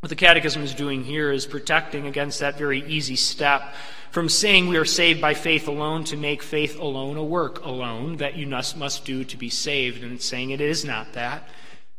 What 0.01 0.09
the 0.09 0.17
Catechism 0.17 0.65
is 0.65 0.75
doing 0.75 1.05
here 1.05 1.31
is 1.31 1.47
protecting 1.47 2.09
against 2.09 2.41
that 2.41 2.59
very 2.59 2.85
easy 2.89 3.15
step 3.15 3.73
from 4.15 4.29
saying 4.29 4.69
we 4.69 4.77
are 4.77 4.85
saved 4.85 5.21
by 5.21 5.35
faith 5.35 5.67
alone 5.67 6.05
to 6.05 6.17
make 6.17 6.41
faith 6.41 6.79
alone 6.79 7.17
a 7.17 7.25
work 7.25 7.65
alone 7.65 8.19
that 8.19 8.37
you 8.37 8.47
must, 8.47 8.77
must 8.77 9.05
do 9.05 9.25
to 9.25 9.37
be 9.37 9.51
saved. 9.51 10.05
And 10.05 10.23
saying 10.23 10.51
it 10.51 10.61
is 10.61 10.85
not 10.85 11.15
that. 11.15 11.49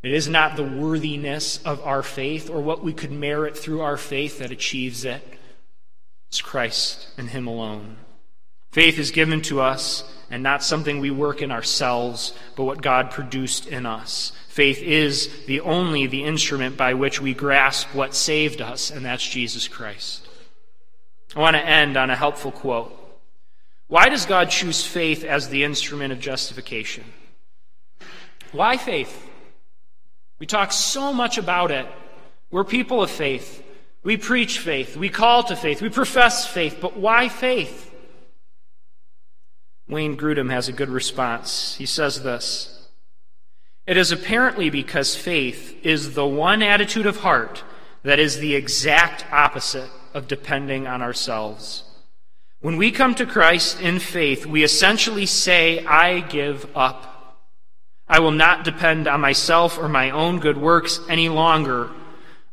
It 0.02 0.14
is 0.14 0.30
not 0.30 0.56
the 0.56 0.64
worthiness 0.64 1.62
of 1.66 1.86
our 1.86 2.02
faith 2.02 2.50
or 2.50 2.62
what 2.62 2.82
we 2.82 2.94
could 2.94 3.12
merit 3.12 3.58
through 3.58 3.82
our 3.82 3.98
faith 3.98 4.40
that 4.40 4.50
achieves 4.50 5.04
it. 5.04 5.22
It's 6.30 6.40
Christ 6.40 7.10
and 7.18 7.32
Him 7.32 7.48
alone. 7.48 7.98
Faith 8.72 8.98
is 8.98 9.12
given 9.12 9.42
to 9.42 9.60
us 9.60 10.10
and 10.32 10.42
not 10.42 10.64
something 10.64 11.02
we 11.02 11.12
work 11.12 11.42
in 11.42 11.52
ourselves, 11.52 12.34
but 12.56 12.64
what 12.64 12.82
God 12.82 13.12
produced 13.12 13.68
in 13.68 13.86
us. 13.86 14.32
Faith 14.48 14.82
is 14.82 15.46
the 15.48 15.60
only 15.60 16.08
the 16.08 16.24
instrument 16.24 16.78
by 16.78 16.94
which 16.94 17.20
we 17.20 17.34
grasp 17.34 17.94
what 17.94 18.16
saved 18.16 18.62
us, 18.62 18.90
and 18.90 19.04
that's 19.04 19.28
Jesus 19.28 19.68
Christ. 19.68 20.25
I 21.36 21.40
want 21.40 21.56
to 21.56 21.66
end 21.66 21.98
on 21.98 22.10
a 22.10 22.16
helpful 22.16 22.52
quote. 22.52 22.94
Why 23.88 24.10
does 24.10 24.26
God 24.26 24.50
choose 24.50 24.86
faith 24.86 25.24
as 25.24 25.50
the 25.50 25.64
instrument 25.64 26.14
of 26.14 26.20
justification? 26.20 27.04
Why 28.52 28.78
faith? 28.78 29.30
We 30.40 30.48
talk 30.48 30.72
so 30.72 31.14
much 31.14 31.38
about 31.38 31.72
it. 31.72 31.88
We're 32.52 32.64
people 32.64 33.04
of 33.04 33.12
faith. 33.12 33.64
We 34.04 34.18
preach 34.18 34.60
faith. 34.60 34.96
We 34.96 35.10
call 35.10 35.44
to 35.44 35.56
faith. 35.56 35.82
We 35.82 35.90
profess 35.90 36.48
faith. 36.48 36.78
But 36.80 36.98
why 36.98 37.28
faith? 37.28 37.92
Wayne 39.88 40.18
Grudem 40.18 40.52
has 40.52 40.68
a 40.68 40.74
good 40.74 40.90
response. 40.90 41.76
He 41.76 41.86
says 41.86 42.24
this 42.24 42.88
It 43.86 43.98
is 43.98 44.12
apparently 44.12 44.70
because 44.70 45.16
faith 45.16 45.78
is 45.84 46.14
the 46.14 46.26
one 46.26 46.64
attitude 46.64 47.06
of 47.06 47.18
heart 47.18 47.64
that 48.04 48.20
is 48.20 48.40
the 48.40 48.56
exact 48.56 49.26
opposite 49.32 49.90
of 50.16 50.28
depending 50.28 50.88
on 50.88 51.04
ourselves. 51.04 51.84
When 52.62 52.78
we 52.78 52.90
come 52.90 53.14
to 53.16 53.28
Christ 53.28 53.80
in 53.82 54.00
faith, 54.00 54.48
we 54.48 54.64
essentially 54.64 55.28
say, 55.28 55.86
I 55.86 56.22
give 56.22 56.66
up. 56.76 57.38
I 58.08 58.20
will 58.20 58.32
not 58.32 58.64
depend 58.64 59.08
on 59.08 59.22
myself 59.22 59.78
or 59.78 59.90
my 59.90 60.10
own 60.10 60.40
good 60.40 60.58
works 60.58 61.00
any 61.10 61.30
longer. 61.30 61.92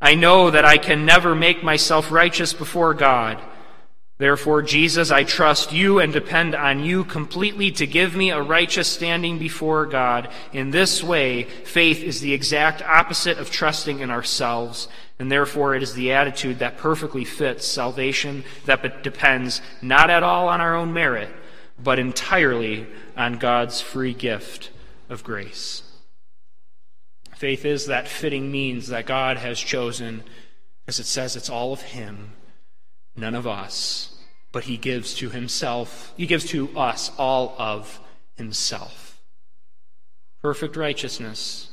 I 0.01 0.17
know 0.17 0.51
that 0.51 0.65
I 0.65 0.77
can 0.77 1.07
never 1.07 1.35
make 1.35 1.63
myself 1.63 2.11
righteous 2.11 2.53
before 2.53 2.93
God. 2.93 3.41
Therefore, 4.19 4.63
Jesus, 4.63 5.11
I 5.11 5.25
trust 5.25 5.73
you 5.73 5.99
and 5.99 6.13
depend 6.13 6.55
on 6.55 6.85
you 6.85 7.05
completely 7.05 7.71
to 7.73 7.87
give 7.87 8.15
me 8.15 8.31
a 8.31 8.43
righteous 8.43 8.89
standing 8.89 9.39
before 9.39 9.87
God. 9.87 10.29
In 10.53 10.71
this 10.71 11.03
way, 11.03 11.45
faith 11.45 12.03
is 12.03 12.21
the 12.21 12.33
exact 12.33 12.83
opposite 12.83 13.39
of 13.39 13.51
trusting 13.51 14.01
in 14.01 14.11
ourselves. 14.11 14.89
And 15.23 15.31
therefore, 15.31 15.77
it 15.77 15.85
is 15.85 15.95
the 15.95 16.11
attitude 16.11 16.59
that 16.59 16.79
perfectly 16.79 17.25
fits 17.25 17.65
salvation 17.65 18.43
that 18.65 19.05
depends 19.05 19.63
not 19.81 20.11
at 20.11 20.25
all 20.25 20.49
on 20.49 20.61
our 20.61 20.75
own 20.75 20.93
merit, 20.93 21.29
but 21.81 22.01
entirely 22.01 22.89
on 23.17 23.39
God's 23.39 23.81
free 23.81 24.15
gift 24.15 24.71
of 25.09 25.23
grace. 25.23 25.85
Faith 27.37 27.65
is 27.65 27.87
that 27.87 28.09
fitting 28.09 28.51
means 28.51 28.89
that 28.89 29.07
God 29.07 29.37
has 29.37 29.61
chosen, 29.61 30.25
as 30.89 30.99
it 30.99 31.07
says, 31.07 31.37
it's 31.37 31.49
all 31.49 31.73
of 31.73 31.83
Him, 31.83 32.33
none 33.15 33.37
of 33.37 33.47
us, 33.47 34.19
but 34.51 34.65
He 34.65 34.77
gives 34.77 35.15
to 35.15 35.31
Himself, 35.31 36.13
He 36.17 36.27
gives 36.27 36.47
to 36.47 36.77
us 36.77 37.13
all 37.17 37.55
of 37.61 38.01
Himself. 38.35 39.21
Perfect 40.41 40.75
righteousness. 40.75 41.71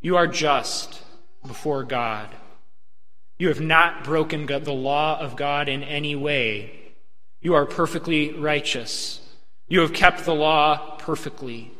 You 0.00 0.16
are 0.16 0.26
just 0.26 1.02
before 1.46 1.84
God. 1.84 2.28
You 3.38 3.48
have 3.48 3.60
not 3.60 4.04
broken 4.04 4.46
the 4.64 4.72
law 4.72 5.18
of 5.18 5.36
God 5.36 5.68
in 5.68 5.82
any 5.82 6.14
way. 6.14 6.92
You 7.40 7.54
are 7.54 7.64
perfectly 7.64 8.32
righteous. 8.34 9.20
You 9.66 9.80
have 9.80 9.94
kept 9.94 10.24
the 10.24 10.34
law 10.34 10.96
perfectly. 10.98 11.72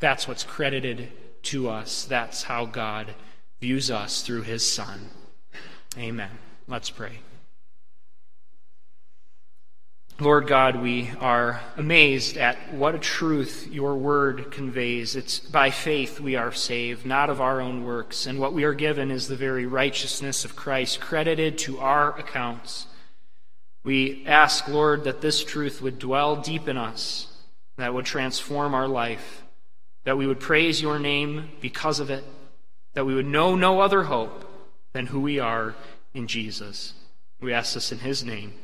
That's 0.00 0.26
what's 0.26 0.42
credited 0.42 1.12
to 1.44 1.68
us. 1.68 2.04
That's 2.04 2.42
how 2.42 2.66
God 2.66 3.14
views 3.60 3.90
us 3.90 4.22
through 4.22 4.42
his 4.42 4.68
Son. 4.70 5.10
Amen. 5.96 6.30
Let's 6.66 6.90
pray. 6.90 7.20
Lord 10.18 10.46
God, 10.46 10.80
we 10.80 11.10
are 11.20 11.60
amazed 11.76 12.38
at 12.38 12.72
what 12.72 12.94
a 12.94 12.98
truth 12.98 13.68
your 13.70 13.96
word 13.96 14.50
conveys. 14.50 15.14
It's 15.14 15.38
by 15.38 15.68
faith 15.68 16.20
we 16.20 16.36
are 16.36 16.52
saved, 16.52 17.04
not 17.04 17.28
of 17.28 17.42
our 17.42 17.60
own 17.60 17.84
works. 17.84 18.24
And 18.24 18.38
what 18.38 18.54
we 18.54 18.64
are 18.64 18.72
given 18.72 19.10
is 19.10 19.28
the 19.28 19.36
very 19.36 19.66
righteousness 19.66 20.46
of 20.46 20.56
Christ, 20.56 21.00
credited 21.00 21.58
to 21.58 21.80
our 21.80 22.18
accounts. 22.18 22.86
We 23.84 24.24
ask, 24.26 24.66
Lord, 24.68 25.04
that 25.04 25.20
this 25.20 25.44
truth 25.44 25.82
would 25.82 25.98
dwell 25.98 26.36
deep 26.36 26.66
in 26.66 26.78
us, 26.78 27.26
that 27.76 27.92
would 27.92 28.06
transform 28.06 28.72
our 28.72 28.88
life, 28.88 29.44
that 30.04 30.16
we 30.16 30.26
would 30.26 30.40
praise 30.40 30.80
your 30.80 30.98
name 30.98 31.50
because 31.60 32.00
of 32.00 32.08
it, 32.08 32.24
that 32.94 33.04
we 33.04 33.14
would 33.14 33.26
know 33.26 33.54
no 33.54 33.80
other 33.80 34.04
hope 34.04 34.50
than 34.94 35.08
who 35.08 35.20
we 35.20 35.38
are 35.38 35.74
in 36.14 36.26
Jesus. 36.26 36.94
We 37.38 37.52
ask 37.52 37.74
this 37.74 37.92
in 37.92 37.98
his 37.98 38.24
name. 38.24 38.54